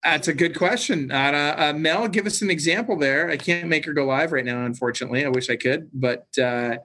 [0.07, 1.11] That's a good question.
[1.11, 3.28] Uh, uh, Mel, give us an example there.
[3.28, 5.24] I can't make her go live right now, unfortunately.
[5.24, 6.76] I wish I could, but uh,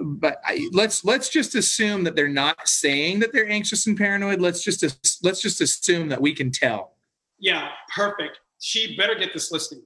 [0.00, 4.40] but I, let's let's just assume that they're not saying that they're anxious and paranoid.
[4.40, 4.84] Let's just
[5.24, 6.92] let's just assume that we can tell.
[7.40, 8.38] Yeah, perfect.
[8.60, 9.82] She better get this listing.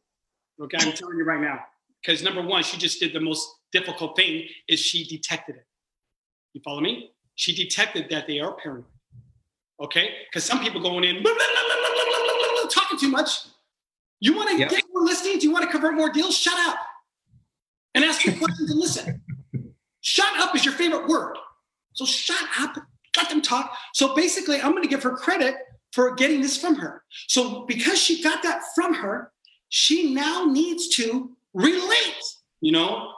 [0.61, 1.61] Okay, I'm telling you right now.
[2.03, 5.67] Because number one, she just did the most difficult thing is she detected it.
[6.53, 7.13] You follow me?
[7.37, 8.85] She detected that they are paranoid.
[9.81, 11.23] Okay, because some people going in.
[11.23, 11.81] Blah, blah, blah,
[12.71, 13.31] talking too much.
[14.21, 14.71] You want to yep.
[14.71, 15.43] get more listings?
[15.43, 16.37] You want to convert more deals?
[16.37, 16.79] Shut up
[17.95, 19.23] and ask your questions and listen.
[20.03, 21.37] Shut up is your favorite word.
[21.95, 22.77] So shut up,
[23.17, 23.77] let them talk.
[23.95, 25.57] So basically, I'm going to give her credit
[25.93, 27.03] for getting this from her.
[27.29, 29.33] So because she got that from her,
[29.69, 32.23] she now needs to relate,
[32.61, 33.13] you know?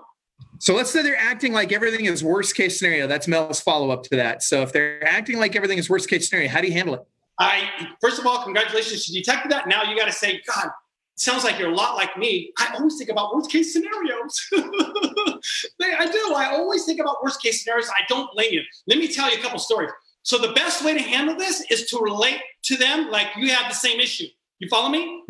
[0.59, 3.07] So let's say they're acting like everything is worst case scenario.
[3.07, 4.43] That's Mel's follow up to that.
[4.43, 7.03] So if they're acting like everything is worst case scenario, how do you handle it?
[7.39, 7.69] I
[8.01, 9.69] first of all, congratulations, you detected that.
[9.69, 10.71] Now you got to say, God,
[11.17, 12.53] sounds like you're a lot like me.
[12.59, 14.49] I always think about worst case scenarios.
[15.81, 16.35] I do.
[16.35, 17.89] I, always think about worst case scenarios.
[17.89, 18.63] I don't blame you.
[18.87, 19.91] Let me tell you a couple stories.
[20.23, 23.69] So the best way to handle this is to relate to them like you have
[23.69, 24.27] the same issue.
[24.59, 25.23] You follow me?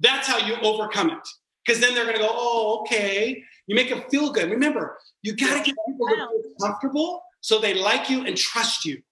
[0.00, 1.28] That's how you overcome it.
[1.64, 3.42] Because then they're going to go, oh, okay.
[3.66, 4.50] You make them feel good.
[4.50, 8.84] Remember, you got to get people to feel comfortable so they like you and trust
[8.84, 9.02] you.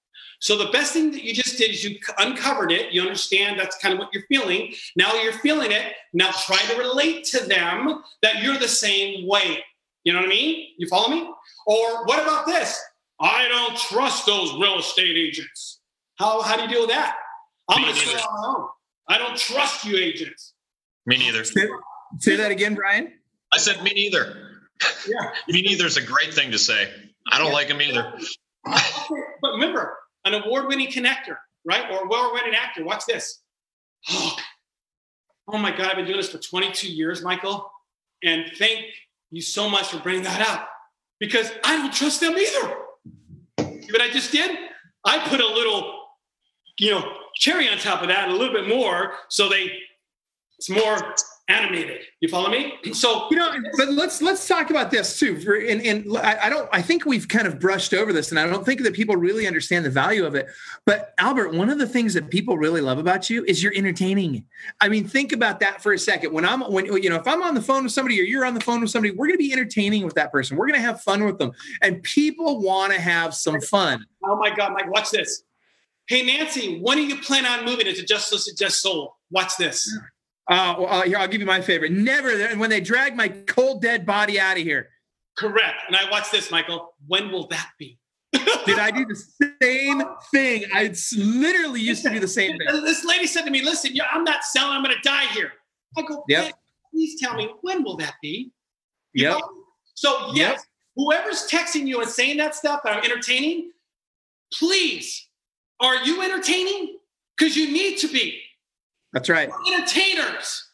[0.41, 2.93] So the best thing that you just did is you uncovered it.
[2.93, 4.75] You understand that's kind of what you're feeling.
[4.97, 5.95] Now you're feeling it.
[6.13, 9.65] Now try to relate to them that you're the same way.
[10.05, 10.69] You know what I mean?
[10.79, 11.29] You follow me?
[11.67, 12.81] Or what about this?
[13.19, 15.81] I don't trust those real estate agents.
[16.19, 17.17] How, how do you deal with that?
[17.69, 18.69] I'm going to stay on my own.
[19.09, 20.55] I don't trust you agents.
[21.07, 21.45] Me neither.
[21.45, 21.69] Say,
[22.19, 23.13] say that again, Brian.
[23.53, 24.61] I said me neither.
[25.09, 25.31] Yeah.
[25.49, 26.89] me neither is a great thing to say.
[27.31, 27.53] I don't yeah.
[27.53, 28.13] like them either.
[28.65, 29.97] but remember,
[30.27, 31.91] an award-winning connector, right?
[31.91, 32.85] Or a well-winning actor.
[32.85, 33.41] Watch this.
[34.11, 34.37] Oh,
[35.49, 37.71] oh my God, I've been doing this for 22 years, Michael.
[38.23, 38.85] And thank
[39.31, 40.69] you so much for bringing that up
[41.21, 42.77] because I don't trust them either.
[43.59, 44.51] See what I just did?
[45.05, 46.03] I put a little,
[46.79, 49.71] you know, cherry on top of that, a little bit more, so they
[50.59, 51.15] it's more
[51.49, 52.01] animated.
[52.21, 52.75] You follow me?
[52.93, 55.41] So you know, but let's let's talk about this too.
[55.41, 56.69] For, and and I, don't.
[56.73, 59.47] I think we've kind of brushed over this, and I don't think that people really
[59.47, 60.49] understand the value of it.
[60.85, 64.45] But Albert, one of the things that people really love about you is you're entertaining.
[64.81, 66.33] I mean, think about that for a second.
[66.33, 68.55] When I'm when you know if I'm on the phone with somebody or you're on
[68.55, 70.57] the phone with somebody, we're going to be entertaining with that person.
[70.57, 74.05] We're going to have fun with them, and people want to have some fun.
[74.25, 75.43] Oh my God, Mike, watch this.
[76.09, 79.17] Hey Nancy, when do you plan on moving into Just Listen, Just Soul?
[79.31, 79.93] Watch this.
[80.49, 81.93] Uh, well, here, I'll give you my favorite.
[81.93, 84.91] Never, when they drag my cold, dead body out of here.
[85.37, 85.83] Correct.
[85.89, 86.95] And I watch this, Michael.
[87.07, 87.99] When will that be?
[88.33, 89.23] Did I do the
[89.61, 90.65] same thing?
[90.73, 92.83] I literally used to do the same thing.
[92.85, 94.73] This lady said to me, "Listen, I'm not selling.
[94.73, 95.53] I'm going to die here."
[95.97, 96.53] I go, "Yep."
[96.93, 98.51] Please tell me when will that be?
[99.13, 99.39] You yep.
[99.39, 99.49] Know?
[99.95, 100.61] So yes, yep.
[100.97, 103.71] whoever's texting you and saying that stuff that I'm entertaining,
[104.53, 105.29] please,
[105.81, 106.99] are you entertaining?
[107.37, 108.41] Because you need to be.
[109.13, 109.49] That's right.
[109.49, 110.71] We're entertainers.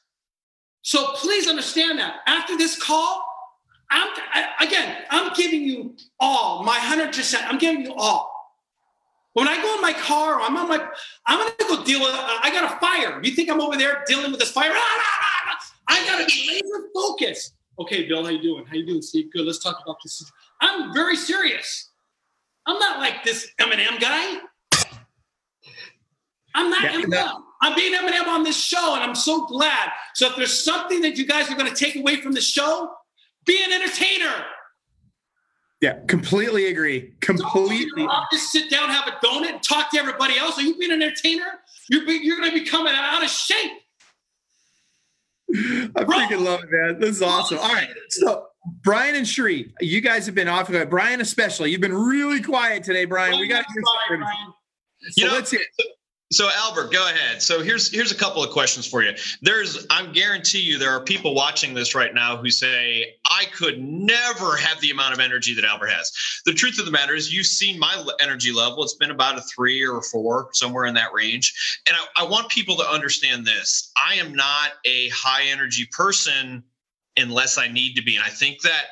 [0.82, 2.16] So please understand that.
[2.26, 3.24] After this call,
[3.90, 7.46] I'm I, again, I'm giving you all my hundred percent.
[7.46, 8.30] I'm giving you all.
[9.34, 10.86] When I go in my car, I'm on my,
[11.26, 12.10] I'm gonna go deal with.
[12.10, 13.20] Uh, I got a fire.
[13.22, 14.70] You think I'm over there dealing with this fire?
[14.74, 17.54] Ah, ah, ah, I gotta be laser focused.
[17.78, 18.66] Okay, Bill, how you doing?
[18.66, 19.32] How you doing, Steve?
[19.32, 19.46] Good.
[19.46, 20.22] Let's talk about this.
[20.60, 21.90] I'm very serious.
[22.66, 24.38] I'm not like this Eminem guy.
[26.54, 27.42] I'm not yeah, Eminem.
[27.62, 29.90] I'm being Eminem on this show, and I'm so glad.
[30.14, 32.90] So if there's something that you guys are going to take away from the show,
[33.46, 34.34] be an entertainer.
[35.80, 37.14] Yeah, completely agree.
[37.20, 38.06] Completely.
[38.32, 40.58] Just sit down, have a donut, and talk to everybody else.
[40.58, 41.60] Are you being an entertainer?
[41.88, 43.72] You're, be, you're going to be coming out of shape.
[45.54, 47.00] I freaking love it, man.
[47.00, 47.58] This is awesome.
[47.58, 47.88] All right.
[48.10, 48.46] So,
[48.82, 50.68] Brian and Cherie, you guys have been off.
[50.68, 50.88] of it.
[50.88, 53.38] Brian, especially, you've been really quiet today, Brian.
[53.38, 53.82] we got to hear
[54.18, 54.52] Brian.
[55.10, 55.60] So you know, let's hear.
[56.32, 57.42] So Albert, go ahead.
[57.42, 59.12] So here's here's a couple of questions for you.
[59.42, 63.82] There's I'm guarantee you there are people watching this right now who say I could
[63.82, 66.10] never have the amount of energy that Albert has.
[66.46, 68.82] The truth of the matter is you've seen my energy level.
[68.82, 71.82] It's been about a 3 or a 4 somewhere in that range.
[71.86, 73.92] And I, I want people to understand this.
[73.96, 76.62] I am not a high energy person
[77.16, 78.16] unless I need to be.
[78.16, 78.84] And I think that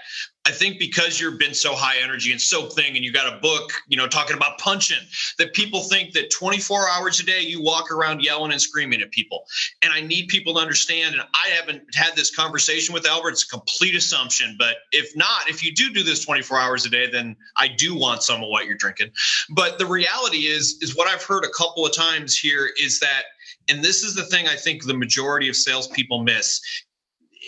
[0.47, 3.39] I think because you've been so high energy and so thing, and you got a
[3.41, 5.07] book, you know, talking about punching,
[5.39, 9.11] that people think that 24 hours a day you walk around yelling and screaming at
[9.11, 9.45] people.
[9.83, 11.15] And I need people to understand.
[11.15, 13.33] And I haven't had this conversation with Albert.
[13.33, 14.57] It's a complete assumption.
[14.59, 17.95] But if not, if you do do this 24 hours a day, then I do
[17.95, 19.11] want some of what you're drinking.
[19.51, 23.25] But the reality is, is what I've heard a couple of times here is that
[23.69, 26.61] and this is the thing I think the majority of salespeople miss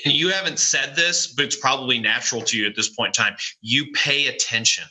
[0.05, 3.36] you haven't said this, but it's probably natural to you at this point in time.
[3.61, 4.84] You pay attention.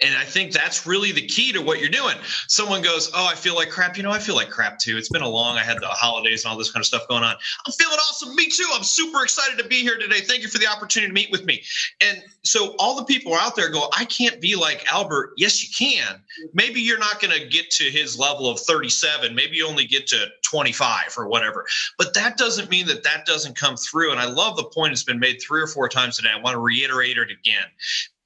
[0.00, 2.16] And I think that's really the key to what you're doing.
[2.48, 3.96] Someone goes, Oh, I feel like crap.
[3.96, 4.96] You know, I feel like crap too.
[4.96, 7.24] It's been a long, I had the holidays and all this kind of stuff going
[7.24, 7.36] on.
[7.66, 8.34] I'm feeling awesome.
[8.34, 8.68] Me too.
[8.72, 10.20] I'm super excited to be here today.
[10.20, 11.62] Thank you for the opportunity to meet with me.
[12.00, 15.32] And so all the people out there go, I can't be like Albert.
[15.36, 16.20] Yes, you can.
[16.52, 19.34] Maybe you're not going to get to his level of 37.
[19.34, 21.66] Maybe you only get to 25 or whatever.
[21.98, 24.12] But that doesn't mean that that doesn't come through.
[24.12, 26.30] And I love the point that's been made three or four times today.
[26.34, 27.66] I want to reiterate it again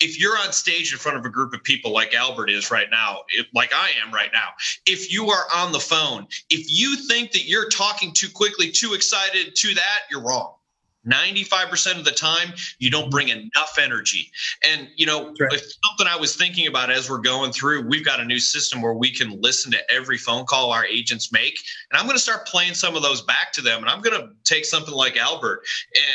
[0.01, 2.89] if you're on stage in front of a group of people like Albert is right
[2.91, 4.49] now, if, like I am right now,
[4.87, 8.95] if you are on the phone, if you think that you're talking too quickly, too
[8.95, 10.55] excited to that, you're wrong.
[11.07, 14.31] 95% of the time, you don't bring enough energy.
[14.69, 15.53] And, you know, right.
[15.53, 18.93] something I was thinking about as we're going through, we've got a new system where
[18.93, 21.59] we can listen to every phone call our agents make.
[21.91, 23.81] And I'm going to start playing some of those back to them.
[23.81, 25.63] And I'm going to take something like Albert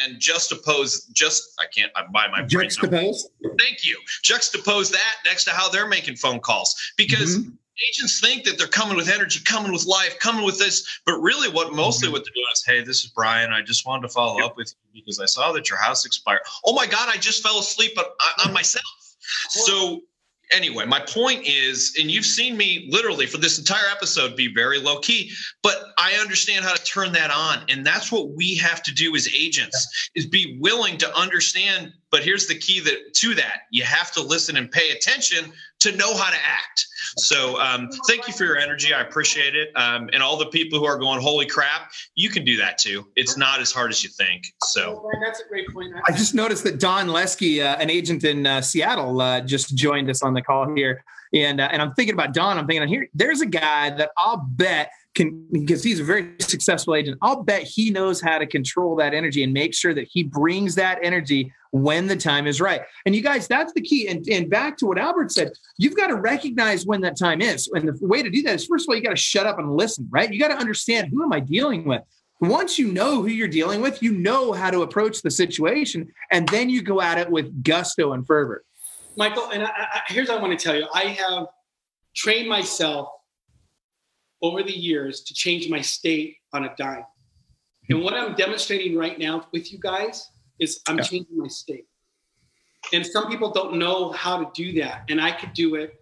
[0.04, 3.22] and juxtapose, just, I can't, I buy my Juxtapose?
[3.58, 3.98] Thank you.
[4.24, 6.76] Juxtapose that next to how they're making phone calls.
[6.98, 7.50] Because, mm-hmm
[7.90, 11.50] agents think that they're coming with energy, coming with life, coming with this, but really,
[11.50, 12.14] what mostly mm-hmm.
[12.14, 13.52] what they're doing is, hey, this is Brian.
[13.52, 14.52] I just wanted to follow yep.
[14.52, 16.42] up with you because I saw that your house expired.
[16.66, 18.06] Oh my God, I just fell asleep on,
[18.46, 18.84] on myself.
[19.50, 20.02] So
[20.52, 24.80] anyway, my point is, and you've seen me literally for this entire episode be very
[24.80, 25.32] low key,
[25.64, 27.66] but I understand how to turn that on.
[27.70, 31.94] And that's what we have to do as agents is be willing to understand.
[32.16, 35.52] But here's the key that to that you have to listen and pay attention
[35.82, 36.88] to know how to act.
[37.18, 38.94] So um, thank you for your energy.
[38.94, 39.68] I appreciate it.
[39.76, 43.06] Um, and all the people who are going, holy crap, you can do that too.
[43.18, 44.46] It's not as hard as you think.
[44.64, 45.94] So that's a great point.
[46.08, 50.10] I just noticed that Don Lesky, uh, an agent in uh, Seattle, uh, just joined
[50.10, 51.04] us on the call here.
[51.34, 52.58] And, uh, and I'm thinking about Don.
[52.58, 56.94] I'm thinking here, there's a guy that I'll bet can because he's a very successful
[56.94, 57.18] agent.
[57.22, 60.76] I'll bet he knows how to control that energy and make sure that he brings
[60.76, 62.84] that energy when the time is right.
[63.06, 64.08] And you guys, that's the key.
[64.08, 67.70] And, and back to what Albert said, you've got to recognize when that time is.
[67.74, 69.60] And the way to do that is first of all, you got to shut up
[69.60, 70.32] and listen, right?
[70.32, 72.02] You got to understand who am I dealing with?
[72.40, 76.48] Once you know who you're dealing with, you know how to approach the situation, and
[76.50, 78.64] then you go at it with gusto and fervor.
[79.18, 81.48] Michael, and I, I, here's what I want to tell you: I have
[82.14, 83.08] trained myself
[84.42, 87.06] over the years to change my state on a dime.
[87.90, 90.30] And what I'm demonstrating right now with you guys
[90.60, 91.04] is I'm yeah.
[91.04, 91.86] changing my state.
[92.94, 95.06] And some people don't know how to do that.
[95.10, 95.96] And I could do it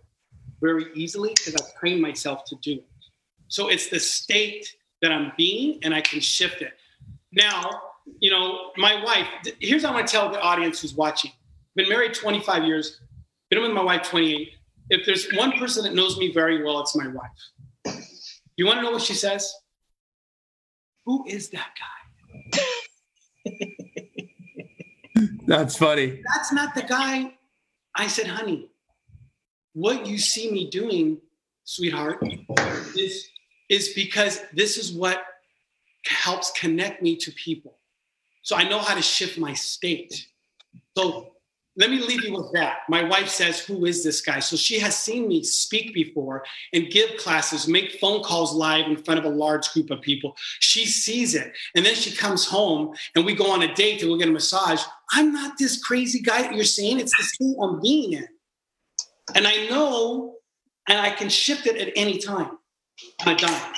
[0.61, 2.87] very easily because I've trained myself to do it.
[3.47, 4.67] So it's the state
[5.01, 6.73] that I'm being and I can shift it.
[7.31, 7.69] Now,
[8.19, 9.27] you know, my wife,
[9.59, 11.31] here's what I want to tell the audience who's watching.
[11.75, 12.99] Been married 25 years,
[13.49, 14.49] been with my wife 28.
[14.89, 17.95] If there's one person that knows me very well, it's my wife.
[18.55, 19.53] You want to know what she says?
[21.05, 21.69] Who is that
[22.53, 22.61] guy?
[25.45, 26.21] That's funny.
[26.33, 27.33] That's not the guy.
[27.95, 28.69] I said, honey,
[29.73, 31.19] what you see me doing,
[31.63, 32.23] sweetheart,
[32.95, 33.27] is,
[33.69, 35.23] is because this is what
[36.05, 37.77] helps connect me to people.
[38.41, 40.27] So I know how to shift my state.
[40.97, 41.33] So
[41.75, 42.79] let me leave you with that.
[42.87, 44.39] My wife says, Who is this guy?
[44.39, 48.97] So she has seen me speak before and give classes, make phone calls live in
[49.03, 50.35] front of a large group of people.
[50.59, 51.51] She sees it.
[51.75, 54.31] And then she comes home and we go on a date and we'll get a
[54.31, 54.83] massage.
[55.11, 56.99] I'm not this crazy guy that you're seeing.
[56.99, 58.27] It's the state I'm being in.
[59.35, 60.35] And I know,
[60.87, 62.57] and I can shift it at any time
[63.25, 63.73] on a dime.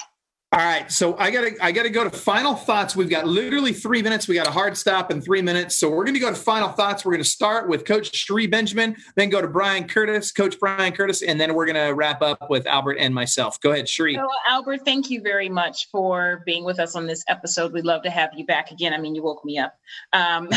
[0.55, 2.95] All right, so I gotta I gotta go to final thoughts.
[2.95, 4.25] We've got literally three minutes.
[4.25, 7.03] We got a hard stop in three minutes, so we're gonna go to final thoughts.
[7.03, 11.23] We're gonna start with Coach Cherie Benjamin, then go to Brian Curtis, Coach Brian Curtis,
[11.23, 13.59] and then we're gonna wrap up with Albert and myself.
[13.59, 14.15] Go ahead, Cherie.
[14.15, 17.73] So, Albert, thank you very much for being with us on this episode.
[17.73, 18.93] We'd love to have you back again.
[18.93, 19.73] I mean, you woke me up.
[20.13, 20.47] Um,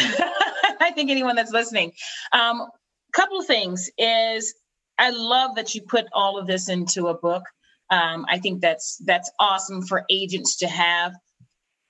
[0.80, 1.92] I think anyone that's listening.
[2.30, 2.68] Um,
[3.12, 4.55] couple of things is
[4.99, 7.42] I love that you put all of this into a book.
[7.91, 11.14] Um, I think that's that's awesome for agents to have.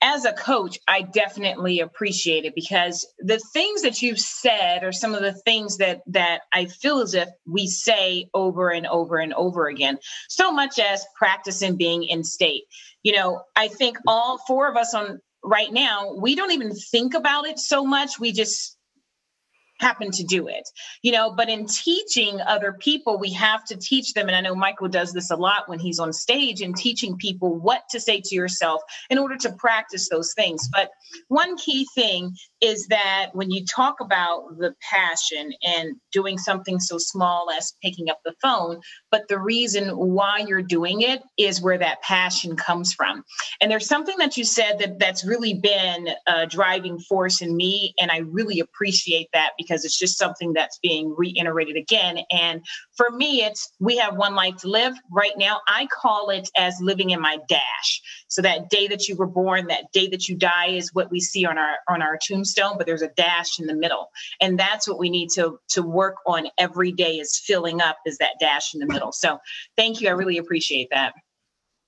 [0.00, 5.12] As a coach, I definitely appreciate it because the things that you've said are some
[5.12, 9.34] of the things that that I feel as if we say over and over and
[9.34, 9.98] over again.
[10.28, 12.62] So much as practicing being in state.
[13.02, 17.14] You know, I think all four of us on right now, we don't even think
[17.14, 18.20] about it so much.
[18.20, 18.77] We just
[19.80, 20.68] happen to do it
[21.02, 24.54] you know but in teaching other people we have to teach them and i know
[24.54, 28.20] michael does this a lot when he's on stage and teaching people what to say
[28.20, 30.68] to yourself in order to practice those things.
[30.72, 30.90] But
[31.28, 36.98] one key thing is that when you talk about the passion and doing something so
[36.98, 38.80] small as picking up the phone
[39.10, 43.24] but the reason why you're doing it is where that passion comes from
[43.60, 47.94] and there's something that you said that that's really been a driving force in me
[48.00, 52.18] and i really appreciate that because it's just something that's being reiterated again.
[52.30, 52.64] And
[52.96, 54.94] for me, it's we have one life to live.
[55.10, 58.02] Right now, I call it as living in my dash.
[58.28, 61.20] So that day that you were born, that day that you die is what we
[61.20, 64.08] see on our on our tombstone, but there's a dash in the middle.
[64.40, 68.18] And that's what we need to to work on every day is filling up is
[68.18, 69.12] that dash in the middle.
[69.12, 69.38] So
[69.76, 70.08] thank you.
[70.08, 71.14] I really appreciate that.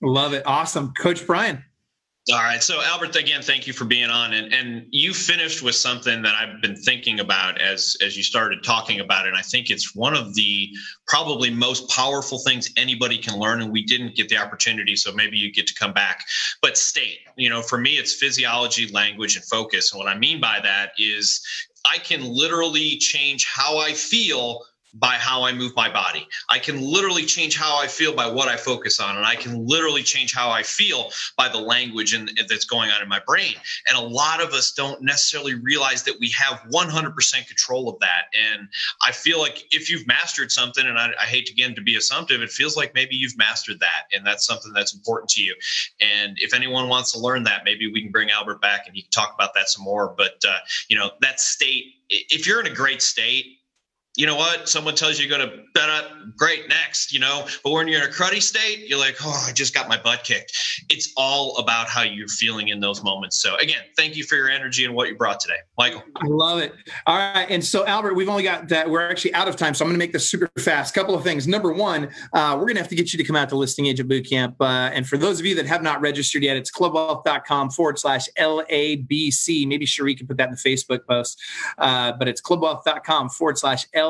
[0.02, 0.42] Love it.
[0.46, 0.92] Awesome.
[0.98, 1.64] Coach Brian.
[2.28, 2.62] All right.
[2.62, 4.34] So Albert, again, thank you for being on.
[4.34, 8.62] And and you finished with something that I've been thinking about as as you started
[8.62, 9.30] talking about it.
[9.30, 10.68] And I think it's one of the
[11.08, 13.62] probably most powerful things anybody can learn.
[13.62, 14.96] And we didn't get the opportunity.
[14.96, 16.24] So maybe you get to come back.
[16.60, 19.92] But state, you know, for me, it's physiology, language, and focus.
[19.92, 21.40] And what I mean by that is
[21.90, 24.62] I can literally change how I feel
[24.95, 26.26] by how I move my body.
[26.49, 29.66] I can literally change how I feel by what I focus on, and I can
[29.66, 33.55] literally change how I feel by the language and that's going on in my brain.
[33.86, 38.24] And a lot of us don't necessarily realize that we have 100% control of that.
[38.38, 38.68] And
[39.07, 42.43] I feel like if you've mastered something, and I, I hate again to be assumptive,
[42.43, 45.55] it feels like maybe you've mastered that, and that's something that's important to you.
[46.01, 49.03] And if anyone wants to learn that, maybe we can bring Albert back and he
[49.03, 50.14] can talk about that some more.
[50.16, 53.59] But uh, you know, that state, if you're in a great state
[54.20, 54.68] you know what?
[54.68, 56.04] Someone tells you you're going to bet up,
[56.36, 57.46] great, next, you know.
[57.64, 60.24] But when you're in a cruddy state, you're like, oh, I just got my butt
[60.24, 60.52] kicked.
[60.90, 63.40] It's all about how you're feeling in those moments.
[63.40, 65.56] So, again, thank you for your energy and what you brought today.
[65.78, 66.02] Michael.
[66.16, 66.74] I love it.
[67.06, 67.46] All right.
[67.48, 68.90] And so, Albert, we've only got that.
[68.90, 69.72] We're actually out of time.
[69.72, 70.92] So, I'm going to make this super fast.
[70.92, 71.48] Couple of things.
[71.48, 73.86] Number one, uh, we're going to have to get you to come out to Listing
[73.86, 74.56] Agent Bootcamp.
[74.60, 78.28] Uh, and for those of you that have not registered yet, it's clubwealth.com forward slash
[78.38, 79.66] LABC.
[79.66, 81.40] Maybe Cherie can put that in the Facebook post.
[81.78, 84.09] Uh, but it's clubwealth.com forward slash LABC.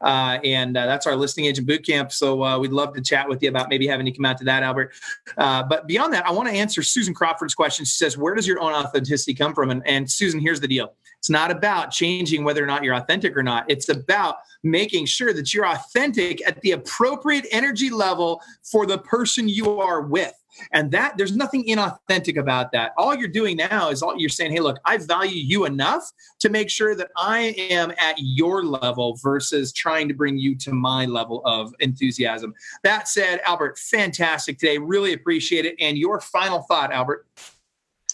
[0.00, 2.12] Uh, and uh, that's our listing agent bootcamp.
[2.12, 4.44] So uh, we'd love to chat with you about maybe having you come out to
[4.44, 4.94] that, Albert.
[5.36, 7.84] Uh, but beyond that, I want to answer Susan Crawford's question.
[7.84, 9.70] She says, Where does your own authenticity come from?
[9.70, 13.36] And, and Susan, here's the deal it's not about changing whether or not you're authentic
[13.36, 13.64] or not.
[13.68, 19.48] It's about making sure that you're authentic at the appropriate energy level for the person
[19.48, 20.34] you are with.
[20.72, 22.92] And that there's nothing inauthentic about that.
[22.96, 26.48] All you're doing now is all you're saying, hey, look, I value you enough to
[26.48, 31.06] make sure that I am at your level versus trying to bring you to my
[31.06, 32.54] level of enthusiasm.
[32.82, 34.78] That said, Albert, fantastic today.
[34.78, 35.76] Really appreciate it.
[35.80, 37.26] And your final thought, Albert.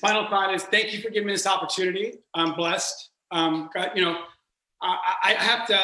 [0.00, 2.18] Final thought is thank you for giving me this opportunity.
[2.34, 3.10] I'm blessed.
[3.30, 4.18] Um, you know,
[4.82, 5.76] I, I have to,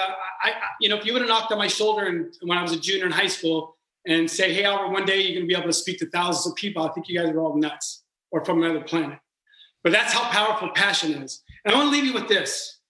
[0.43, 2.73] I, you know, if you would have knocked on my shoulder and when I was
[2.73, 3.77] a junior in high school,
[4.09, 6.47] and say, hey, Albert, one day you're going to be able to speak to thousands
[6.51, 6.83] of people.
[6.83, 9.19] I think you guys are all nuts or from another planet.
[9.85, 11.43] But that's how powerful passion is.
[11.65, 12.81] And I want to leave you with this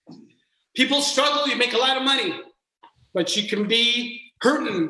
[0.75, 2.33] people struggle, you make a lot of money,
[3.13, 4.89] but you can be hurting,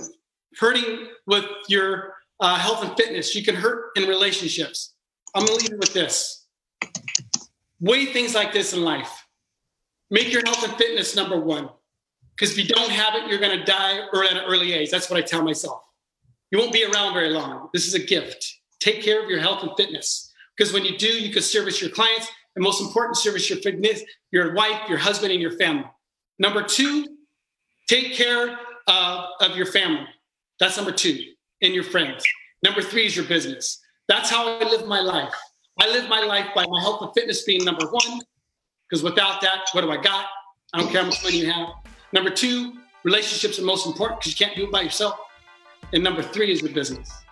[0.60, 3.34] hurting with your uh, health and fitness.
[3.34, 4.94] You can hurt in relationships.
[5.34, 6.46] I'm going to leave you with this.
[7.80, 9.26] Weigh things like this in life.
[10.12, 11.70] Make your health and fitness number one.
[12.36, 14.92] Because if you don't have it, you're going to die at an early age.
[14.92, 15.82] That's what I tell myself.
[16.52, 17.70] You won't be around very long.
[17.74, 18.60] This is a gift.
[18.80, 21.92] Take care of your health and fitness because when you do, you can service your
[21.92, 25.86] clients and most important, service your fitness, your wife, your husband, and your family.
[26.40, 27.06] Number two,
[27.88, 30.08] take care uh, of your family.
[30.60, 31.20] That's number two,
[31.62, 32.24] and your friends.
[32.64, 33.80] Number three is your business.
[34.08, 35.34] That's how I live my life.
[35.80, 38.20] I live my life by my health and fitness being number one,
[38.90, 40.26] because without that, what do I got?
[40.74, 41.70] I don't care how much money you have.
[42.12, 42.74] Number two,
[43.04, 45.18] relationships are most important because you can't do it by yourself.
[45.94, 47.24] And number three is the business.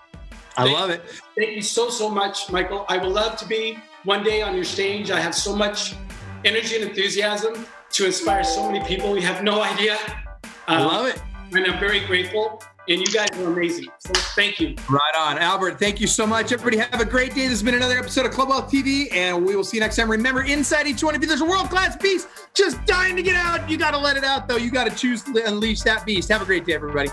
[0.58, 1.04] I thank, love it.
[1.38, 2.86] Thank you so, so much, Michael.
[2.90, 5.12] I would love to be one day on your stage.
[5.12, 5.94] I have so much
[6.46, 9.16] energy and enthusiasm to inspire so many people.
[9.16, 9.98] You have no idea.
[10.68, 11.22] I um, love it.
[11.54, 12.64] And I'm very grateful.
[12.90, 13.88] And you guys are amazing.
[14.00, 14.74] So thank you.
[14.90, 15.38] Right on.
[15.38, 16.54] Albert, thank you so much.
[16.54, 17.42] Everybody have a great day.
[17.42, 19.98] This has been another episode of Club Wealth TV, and we will see you next
[19.98, 20.10] time.
[20.10, 23.70] Remember, inside each one of you, there's a world-class beast just dying to get out.
[23.70, 24.56] You got to let it out, though.
[24.56, 26.30] You got to choose to unleash that beast.
[26.30, 27.10] Have a great day, everybody.